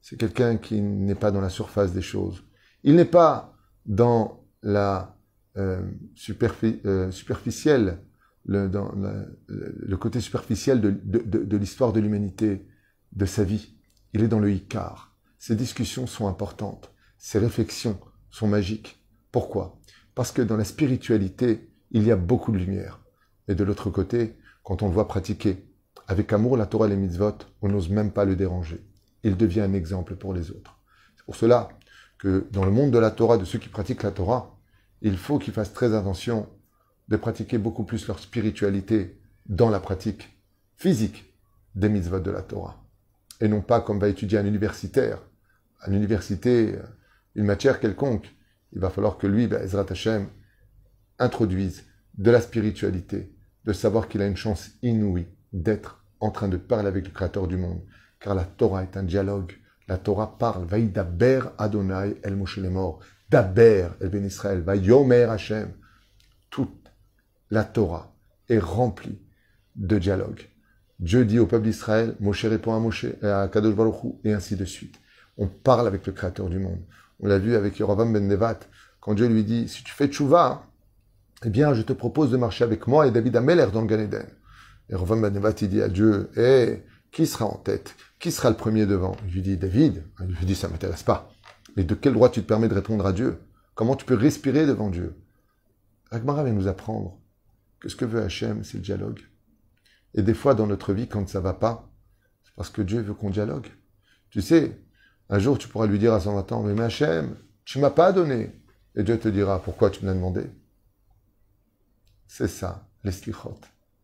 c'est 0.00 0.16
quelqu'un 0.16 0.56
qui 0.56 0.80
n'est 0.80 1.14
pas 1.14 1.30
dans 1.30 1.40
la 1.40 1.48
surface 1.48 1.92
des 1.92 2.02
choses. 2.02 2.44
Il 2.82 2.96
n'est 2.96 3.04
pas 3.04 3.56
dans 3.86 4.44
la 4.62 5.16
euh, 5.56 5.82
euh 6.84 7.10
superficielle, 7.10 8.02
le, 8.44 8.68
dans 8.68 8.92
le 9.46 9.96
côté 9.96 10.20
superficiel 10.20 10.80
de, 10.80 10.90
de, 10.90 11.44
de 11.44 11.56
l'histoire 11.56 11.92
de 11.92 12.00
l'humanité, 12.00 12.66
de 13.12 13.26
sa 13.26 13.44
vie. 13.44 13.74
Il 14.14 14.22
est 14.22 14.28
dans 14.28 14.40
le 14.40 14.50
Icar. 14.50 15.14
Ses 15.38 15.54
discussions 15.54 16.06
sont 16.06 16.26
importantes. 16.26 16.92
Ses 17.18 17.38
réflexions 17.38 18.00
sont 18.30 18.48
magiques. 18.48 18.98
Pourquoi? 19.32 19.78
Parce 20.14 20.32
que 20.32 20.42
dans 20.42 20.56
la 20.56 20.64
spiritualité, 20.64 21.70
il 21.90 22.04
y 22.04 22.10
a 22.10 22.16
beaucoup 22.16 22.52
de 22.52 22.58
lumière. 22.58 23.00
Et 23.46 23.54
de 23.54 23.64
l'autre 23.64 23.90
côté, 23.90 24.36
quand 24.62 24.82
on 24.82 24.88
le 24.88 24.94
voit 24.94 25.08
pratiquer 25.08 25.64
avec 26.06 26.32
amour 26.32 26.56
la 26.56 26.66
Torah 26.66 26.86
et 26.86 26.90
les 26.90 26.96
mitzvot, 26.96 27.38
on 27.62 27.68
n'ose 27.68 27.88
même 27.88 28.12
pas 28.12 28.24
le 28.24 28.36
déranger. 28.36 28.84
Il 29.22 29.36
devient 29.36 29.60
un 29.60 29.74
exemple 29.74 30.16
pour 30.16 30.34
les 30.34 30.50
autres. 30.50 30.78
C'est 31.16 31.24
pour 31.24 31.36
cela 31.36 31.68
que 32.18 32.46
dans 32.50 32.64
le 32.64 32.70
monde 32.70 32.90
de 32.90 32.98
la 32.98 33.10
Torah, 33.10 33.38
de 33.38 33.44
ceux 33.44 33.58
qui 33.58 33.68
pratiquent 33.68 34.02
la 34.02 34.10
Torah, 34.10 34.58
il 35.02 35.16
faut 35.16 35.38
qu'ils 35.38 35.52
fassent 35.52 35.72
très 35.72 35.94
attention 35.94 36.48
de 37.08 37.16
pratiquer 37.16 37.58
beaucoup 37.58 37.84
plus 37.84 38.06
leur 38.06 38.18
spiritualité 38.18 39.20
dans 39.46 39.70
la 39.70 39.80
pratique 39.80 40.28
physique 40.76 41.32
des 41.74 41.88
mitzvot 41.88 42.20
de 42.20 42.30
la 42.30 42.42
Torah. 42.42 42.84
Et 43.40 43.48
non 43.48 43.60
pas 43.60 43.80
comme 43.80 44.00
va 44.00 44.08
étudier 44.08 44.38
un 44.38 44.46
universitaire, 44.46 45.22
à 45.80 45.90
l'université, 45.90 46.76
une 47.34 47.44
matière 47.44 47.80
quelconque, 47.80 48.34
il 48.72 48.80
va 48.80 48.90
falloir 48.90 49.18
que 49.18 49.26
lui, 49.26 49.46
ben, 49.46 49.62
Ezrat 49.62 49.86
Hashem, 49.88 50.28
introduise 51.18 51.84
de 52.16 52.30
la 52.30 52.40
spiritualité, 52.40 53.32
de 53.64 53.72
savoir 53.72 54.08
qu'il 54.08 54.22
a 54.22 54.26
une 54.26 54.36
chance 54.36 54.70
inouïe 54.82 55.26
d'être 55.52 56.04
en 56.20 56.30
train 56.30 56.48
de 56.48 56.56
parler 56.56 56.88
avec 56.88 57.06
le 57.06 57.12
Créateur 57.12 57.46
du 57.46 57.56
monde. 57.56 57.80
Car 58.20 58.34
la 58.34 58.44
Torah 58.44 58.82
est 58.82 58.96
un 58.96 59.04
dialogue. 59.04 59.52
La 59.86 59.98
Torah 59.98 60.36
parle. 60.38 60.66
daber 60.66 61.40
Adonai 61.58 62.16
el 62.22 62.36
Moshe 62.36 62.58
morts. 62.58 63.00
Daber 63.30 63.90
el 64.00 64.08
Ben 64.08 64.24
Israël. 64.24 64.64
Yomer 64.82 65.30
Hashem. 65.30 65.72
Toute 66.50 66.90
la 67.50 67.64
Torah 67.64 68.14
est 68.48 68.58
remplie 68.58 69.20
de 69.76 69.98
dialogue. 69.98 70.42
Dieu 70.98 71.24
dit 71.24 71.38
au 71.38 71.46
peuple 71.46 71.66
d'Israël, 71.66 72.16
Moshe 72.18 72.44
répond 72.44 72.74
à 72.74 72.80
Moshe, 72.80 73.06
à 73.22 73.48
Kadosh 73.48 73.74
Baruch 73.74 74.16
et 74.24 74.32
ainsi 74.32 74.56
de 74.56 74.64
suite. 74.64 74.98
On 75.36 75.46
parle 75.46 75.86
avec 75.86 76.04
le 76.06 76.12
Créateur 76.12 76.48
du 76.48 76.58
monde. 76.58 76.82
On 77.20 77.26
l'a 77.26 77.38
vu 77.38 77.56
avec 77.56 77.78
Yerovam 77.78 78.12
ben 78.12 78.26
Nevat, 78.26 78.60
quand 79.00 79.14
Dieu 79.14 79.26
lui 79.26 79.44
dit, 79.44 79.68
si 79.68 79.82
tu 79.82 79.92
fais 79.92 80.08
tchouva, 80.08 80.66
eh 81.44 81.50
bien, 81.50 81.74
je 81.74 81.82
te 81.82 81.92
propose 81.92 82.30
de 82.30 82.36
marcher 82.36 82.64
avec 82.64 82.86
moi 82.86 83.06
et 83.06 83.10
David 83.10 83.36
Ameller 83.36 83.66
dans 83.72 83.80
le 83.80 83.86
Gan 83.86 83.98
Eden. 83.98 84.26
Et 84.88 84.92
Yerovam 84.92 85.22
ben 85.22 85.32
Nevat, 85.32 85.54
il 85.60 85.68
dit 85.68 85.82
à 85.82 85.88
Dieu, 85.88 86.30
eh, 86.36 86.82
qui 87.12 87.26
sera 87.26 87.46
en 87.46 87.56
tête? 87.56 87.96
Qui 88.18 88.30
sera 88.32 88.50
le 88.50 88.56
premier 88.56 88.86
devant 88.86 89.16
Il 89.26 89.34
lui 89.34 89.42
dit, 89.42 89.56
David. 89.56 90.04
Il 90.20 90.26
lui 90.26 90.46
dit, 90.46 90.54
ça 90.54 90.68
m'intéresse 90.68 91.02
pas. 91.02 91.30
Mais 91.76 91.84
de 91.84 91.94
quel 91.94 92.14
droit 92.14 92.28
tu 92.28 92.42
te 92.42 92.46
permets 92.46 92.68
de 92.68 92.74
répondre 92.74 93.06
à 93.06 93.12
Dieu? 93.12 93.38
Comment 93.74 93.96
tu 93.96 94.04
peux 94.04 94.14
respirer 94.14 94.66
devant 94.66 94.90
Dieu 94.90 95.14
Agmara 96.10 96.42
vient 96.42 96.52
nous 96.52 96.68
apprendre 96.68 97.18
que 97.80 97.88
ce 97.88 97.96
que 97.96 98.04
veut 98.04 98.22
Hachem, 98.22 98.64
c'est 98.64 98.78
le 98.78 98.82
dialogue. 98.82 99.20
Et 100.14 100.22
des 100.22 100.34
fois, 100.34 100.54
dans 100.54 100.66
notre 100.66 100.92
vie, 100.92 101.06
quand 101.06 101.28
ça 101.28 101.40
va 101.40 101.52
pas, 101.52 101.90
c'est 102.44 102.54
parce 102.54 102.70
que 102.70 102.82
Dieu 102.82 103.00
veut 103.00 103.14
qu'on 103.14 103.30
dialogue. 103.30 103.68
Tu 104.30 104.42
sais, 104.42 104.80
un 105.30 105.38
jour, 105.38 105.58
tu 105.58 105.68
pourras 105.68 105.86
lui 105.86 105.98
dire 105.98 106.14
à 106.14 106.20
son 106.20 106.38
attend, 106.38 106.62
mais 106.62 106.80
Hachem, 106.82 107.36
tu 107.64 107.78
m'as 107.78 107.90
pas 107.90 108.12
donné. 108.12 108.50
Et 108.94 109.02
Dieu 109.02 109.18
te 109.18 109.28
dira, 109.28 109.62
pourquoi 109.62 109.90
tu 109.90 110.02
me 110.02 110.06
l'as 110.06 110.14
demandé? 110.14 110.50
C'est 112.26 112.48
ça, 112.48 112.88
l'eslichot. 113.04 113.58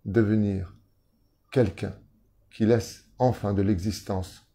Devenir 0.05 0.75
quelqu'un 1.51 1.95
qui 2.51 2.67
laisse 2.67 3.07
enfin 3.19 3.55
de 3.55 3.63
l'existence 3.63 4.47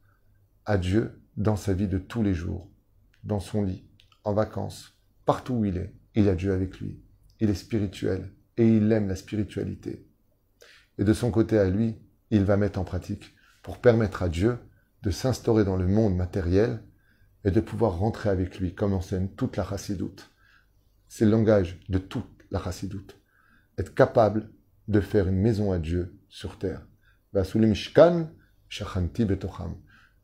à 0.66 0.78
Dieu 0.78 1.20
dans 1.38 1.56
sa 1.56 1.74
vie 1.74 1.88
de 1.88 1.98
tous 1.98 2.22
les 2.22 2.34
jours, 2.34 2.70
dans 3.24 3.40
son 3.40 3.64
lit, 3.64 3.84
en 4.24 4.34
vacances, 4.34 4.94
partout 5.26 5.56
où 5.56 5.66
il 5.66 5.78
est. 5.78 5.94
Il 6.16 6.30
a 6.30 6.36
Dieu 6.36 6.54
avec 6.54 6.80
lui. 6.80 7.02
Il 7.40 7.50
est 7.50 7.56
spirituel 7.56 8.32
et 8.58 8.68
il 8.68 8.92
aime 8.92 9.08
la 9.08 9.16
spiritualité. 9.16 10.06
Et 10.98 11.04
de 11.04 11.14
son 11.14 11.32
côté 11.32 11.58
à 11.58 11.70
lui, 11.70 11.96
il 12.30 12.44
va 12.44 12.58
mettre 12.58 12.80
en 12.80 12.84
pratique 12.84 13.34
pour 13.64 13.80
permettre 13.80 14.22
à 14.22 14.30
Dieu 14.30 14.58
de 15.04 15.12
s'instaurer 15.12 15.64
dans 15.64 15.78
le 15.78 15.88
monde 15.88 16.16
matériel 16.16 16.84
et 17.46 17.52
de 17.52 17.62
pouvoir 17.62 17.98
rentrer 17.98 18.30
avec 18.30 18.60
lui, 18.60 18.76
comme 18.76 18.94
enseigne 18.94 19.30
toute 19.30 19.58
la 19.58 19.64
chassidoute. 19.64 20.32
C'est 21.08 21.26
le 21.26 21.32
langage 21.32 21.80
de 21.90 21.98
toute 21.98 22.28
la 22.52 22.62
chassidoute. 22.62 23.18
Être 23.78 23.94
capable 23.96 24.52
de 24.88 25.00
faire 25.00 25.28
une 25.28 25.40
maison 25.40 25.72
à 25.72 25.80
Dieu 25.80 26.20
sur 26.28 26.60
terre. 26.60 26.86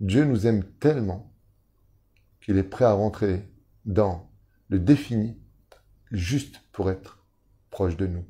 Dieu 0.01 0.25
nous 0.25 0.47
aime 0.47 0.63
tellement 0.79 1.33
qu'il 2.41 2.57
est 2.57 2.63
prêt 2.63 2.85
à 2.85 2.93
rentrer 2.93 3.49
dans 3.85 4.29
le 4.69 4.79
défini 4.79 5.39
juste 6.11 6.61
pour 6.71 6.89
être 6.91 7.25
proche 7.69 7.97
de 7.97 8.07
nous. 8.07 8.25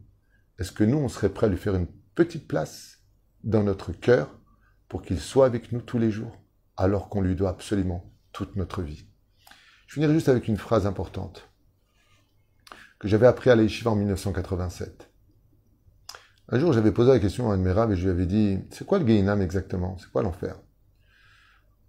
Est-ce 0.59 0.71
que 0.71 0.83
nous, 0.83 0.97
on 0.97 1.09
serait 1.09 1.29
prêt 1.29 1.47
à 1.47 1.49
lui 1.49 1.57
faire 1.57 1.75
une 1.75 1.87
petite 2.13 2.47
place 2.47 2.99
dans 3.43 3.63
notre 3.63 3.91
cœur 3.91 4.39
pour 4.87 5.01
qu'il 5.01 5.19
soit 5.19 5.45
avec 5.45 5.71
nous 5.71 5.81
tous 5.81 5.97
les 5.97 6.11
jours. 6.11 6.41
alors 6.77 7.07
qu'on 7.07 7.21
lui 7.21 7.35
doit 7.35 7.51
absolument 7.51 8.11
toute 8.33 8.57
notre 8.57 8.81
vie. 8.81 9.05
Je 9.87 9.93
finirai 9.93 10.13
juste 10.13 10.27
avec 10.27 10.49
une 10.49 10.57
phrase 10.57 10.85
importante 10.85 11.49
que 12.99 13.07
j'avais 13.07 13.27
appris 13.27 13.49
à 13.49 13.55
l'Aïshiva 13.55 13.91
en 13.91 13.95
1987. 13.95 15.09
Un 16.49 16.59
jour, 16.59 16.73
j'avais 16.73 16.91
posé 16.91 17.11
la 17.11 17.19
question 17.19 17.49
à 17.49 17.55
un 17.55 17.57
de 17.57 17.93
et 17.93 17.95
je 17.95 18.03
lui 18.03 18.11
avais 18.11 18.25
dit, 18.25 18.59
c'est 18.71 18.85
quoi 18.85 18.99
le 18.99 19.07
Gehinam 19.07 19.41
exactement? 19.41 19.97
C'est 19.97 20.11
quoi 20.11 20.21
l'enfer? 20.21 20.59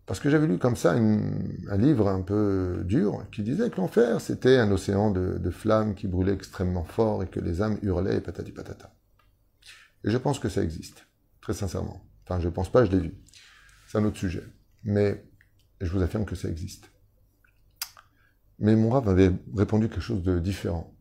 Parce 0.06 0.20
que 0.20 0.30
j'avais 0.30 0.46
lu 0.46 0.58
comme 0.58 0.76
ça 0.76 0.92
un 0.92 1.76
livre 1.76 2.08
un 2.08 2.22
peu 2.22 2.82
dur 2.84 3.24
qui 3.32 3.42
disait 3.42 3.70
que 3.70 3.76
l'enfer, 3.76 4.20
c'était 4.20 4.56
un 4.56 4.70
océan 4.70 5.10
de, 5.10 5.50
flammes 5.50 5.94
qui 5.96 6.06
brûlait 6.06 6.32
extrêmement 6.32 6.84
fort 6.84 7.24
et 7.24 7.26
que 7.26 7.40
les 7.40 7.60
âmes 7.60 7.78
hurlaient 7.82 8.18
et 8.18 8.20
patati 8.20 8.52
patata. 8.52 8.94
Et 10.04 10.10
je 10.10 10.16
pense 10.16 10.38
que 10.38 10.48
ça 10.48 10.62
existe, 10.62 11.08
très 11.40 11.54
sincèrement. 11.54 12.00
Enfin, 12.26 12.40
je 12.40 12.48
pense 12.48 12.70
pas, 12.70 12.84
je 12.84 12.90
l'ai 12.90 13.00
vu. 13.00 13.14
C'est 13.86 13.98
un 13.98 14.04
autre 14.04 14.18
sujet. 14.18 14.42
Mais 14.82 15.24
je 15.80 15.90
vous 15.90 16.02
affirme 16.02 16.24
que 16.24 16.34
ça 16.34 16.48
existe. 16.48 16.90
Mais 18.58 18.74
mon 18.74 18.90
rave 18.90 19.08
avait 19.08 19.32
répondu 19.54 19.88
quelque 19.88 20.00
chose 20.00 20.22
de 20.22 20.38
différent. 20.40 20.96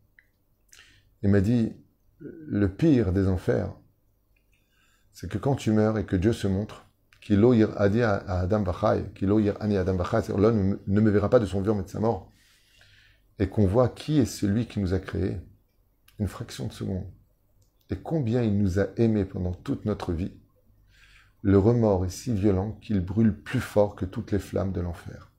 Il 1.22 1.30
m'a 1.30 1.40
dit, 1.40 1.72
le 2.20 2.68
pire 2.68 3.12
des 3.12 3.26
enfers, 3.26 3.74
c'est 5.12 5.28
que 5.28 5.38
quand 5.38 5.56
tu 5.56 5.72
meurs 5.72 5.98
et 5.98 6.04
que 6.04 6.16
Dieu 6.16 6.32
se 6.32 6.46
montre, 6.46 6.86
qu'il 7.20 7.44
a 7.76 7.88
dit 7.88 8.02
à 8.02 8.18
Adam 8.18 8.60
Bachai, 8.60 9.10
qu'il 9.14 9.32
ani 9.60 9.76
Adam 9.76 9.94
Bachai, 9.94 10.32
l'homme 10.36 10.78
ne 10.86 11.00
me 11.00 11.10
verra 11.10 11.28
pas 11.28 11.40
de 11.40 11.46
son 11.46 11.60
vivant 11.60 11.74
mais 11.74 11.82
de 11.82 11.88
sa 11.88 11.98
mort, 11.98 12.30
et 13.38 13.48
qu'on 13.48 13.66
voit 13.66 13.88
qui 13.88 14.18
est 14.18 14.26
celui 14.26 14.66
qui 14.66 14.78
nous 14.78 14.94
a 14.94 15.00
créés, 15.00 15.40
une 16.18 16.28
fraction 16.28 16.66
de 16.68 16.72
seconde, 16.72 17.10
et 17.90 17.96
combien 17.96 18.42
il 18.42 18.56
nous 18.56 18.78
a 18.78 18.86
aimés 18.96 19.24
pendant 19.24 19.52
toute 19.52 19.86
notre 19.86 20.12
vie, 20.12 20.32
le 21.46 21.58
remords 21.58 22.04
est 22.04 22.10
si 22.10 22.34
violent 22.34 22.72
qu'il 22.82 22.98
brûle 22.98 23.32
plus 23.32 23.60
fort 23.60 23.94
que 23.94 24.04
toutes 24.04 24.32
les 24.32 24.40
flammes 24.40 24.72
de 24.72 24.80
l'enfer. 24.80 25.30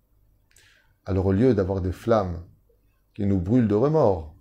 Alors 1.05 1.25
au 1.25 1.33
lieu 1.33 1.53
d'avoir 1.53 1.81
des 1.81 1.91
flammes 1.91 2.45
qui 3.13 3.25
nous 3.25 3.41
brûlent 3.41 3.67
de 3.67 3.75
remords, 3.75 4.33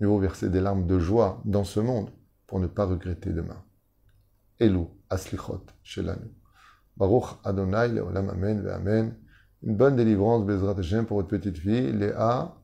nous 0.00 0.10
vaut 0.10 0.18
verser 0.18 0.50
des 0.50 0.60
larmes 0.60 0.86
de 0.86 0.98
joie 0.98 1.40
dans 1.46 1.64
ce 1.64 1.80
monde 1.80 2.10
pour 2.46 2.60
ne 2.60 2.66
pas 2.66 2.84
regretter 2.84 3.30
demain. 3.30 3.64
Elou, 4.58 4.90
Aslichot, 5.08 5.64
Shelanu. 5.82 6.30
Baruch 6.98 7.38
Adonai, 7.42 7.88
Leolam 7.88 8.28
Amen, 8.28 8.60
ve 8.60 8.68
Amen. 8.68 9.16
Une 9.62 9.76
bonne 9.76 9.96
délivrance, 9.96 10.44
Bezrat 10.44 10.78
Hashem, 10.78 11.06
pour 11.06 11.16
votre 11.16 11.28
petite 11.28 11.56
fille, 11.56 11.90
Léa, 11.92 12.54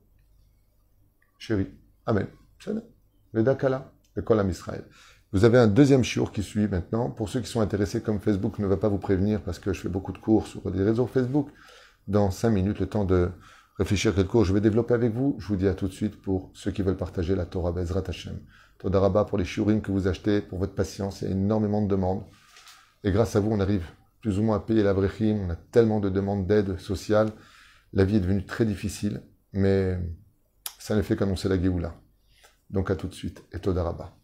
chérie. 1.39 1.71
Amen. 2.05 2.27
Vedakala, 3.33 3.91
le 4.17 4.21
Kolam 4.21 4.51
Israël. 4.51 4.85
Vous 5.33 5.45
avez 5.45 5.59
un 5.59 5.69
deuxième 5.69 6.03
shiur 6.03 6.33
qui 6.33 6.43
suit 6.43 6.67
maintenant. 6.67 7.09
Pour 7.09 7.29
ceux 7.29 7.41
qui 7.41 7.49
sont 7.49 7.61
intéressés, 7.61 8.03
comme 8.03 8.19
Facebook 8.19 8.59
ne 8.59 8.67
va 8.67 8.77
pas 8.77 8.89
vous 8.89 8.99
prévenir 8.99 9.41
parce 9.43 9.61
que 9.61 9.73
je 9.73 9.81
fais 9.81 9.89
beaucoup 9.89 10.13
de 10.13 10.19
cours 10.19 10.49
sur 10.49 10.69
des 10.73 10.83
réseaux 10.83 11.07
Facebook, 11.07 11.51
dans 12.09 12.33
cinq 12.33 12.51
minutes, 12.51 12.81
le 12.81 12.87
temps 12.87 13.05
de 13.05 13.31
réfléchir 13.79 14.13
quel 14.13 14.27
cours 14.27 14.45
je 14.45 14.53
vais 14.53 14.61
développer 14.61 14.93
avec 14.93 15.13
vous, 15.13 15.37
je 15.39 15.47
vous 15.47 15.55
dis 15.55 15.69
à 15.69 15.75
tout 15.75 15.87
de 15.87 15.93
suite 15.93 16.21
pour 16.21 16.51
ceux 16.55 16.73
qui 16.73 16.83
veulent 16.83 16.97
partager 16.97 17.37
la 17.37 17.47
Torah 17.47 17.71
Bezrat 17.71 18.03
Hashem. 18.09 18.41
Todaraba 18.79 19.25
pour 19.25 19.39
les 19.39 19.45
shiurim 19.45 19.81
que 19.81 19.93
vous 19.93 20.09
achetez, 20.09 20.41
pour 20.41 20.59
votre 20.59 20.75
patience, 20.75 21.23
il 21.23 21.29
y 21.29 21.31
a 21.31 21.35
énormément 21.35 21.81
de 21.81 21.89
demandes. 21.89 22.25
Et 23.05 23.13
grâce 23.13 23.37
à 23.37 23.41
vous, 23.41 23.53
on 23.53 23.61
arrive 23.61 23.87
plus 24.21 24.41
ou 24.41 24.43
moins 24.43 24.57
à 24.57 24.61
payer 24.61 24.83
la 24.83 24.95
brechim, 24.95 25.47
on 25.47 25.51
a 25.51 25.57
tellement 25.57 26.01
de 26.01 26.11
demandes 26.11 26.47
d'aide 26.49 26.77
sociale. 26.81 27.31
La 27.93 28.05
vie 28.05 28.17
est 28.17 28.21
devenue 28.21 28.45
très 28.45 28.65
difficile, 28.65 29.23
mais 29.53 29.97
ça 30.79 30.97
ne 30.97 31.03
fait 31.03 31.15
qu'annoncer 31.15 31.49
la 31.49 31.61
Géoula. 31.61 31.95
Donc 32.69 32.91
à 32.91 32.97
tout 32.97 33.07
de 33.07 33.15
suite 33.15 33.45
et 33.53 33.61
Todaraba. 33.61 34.20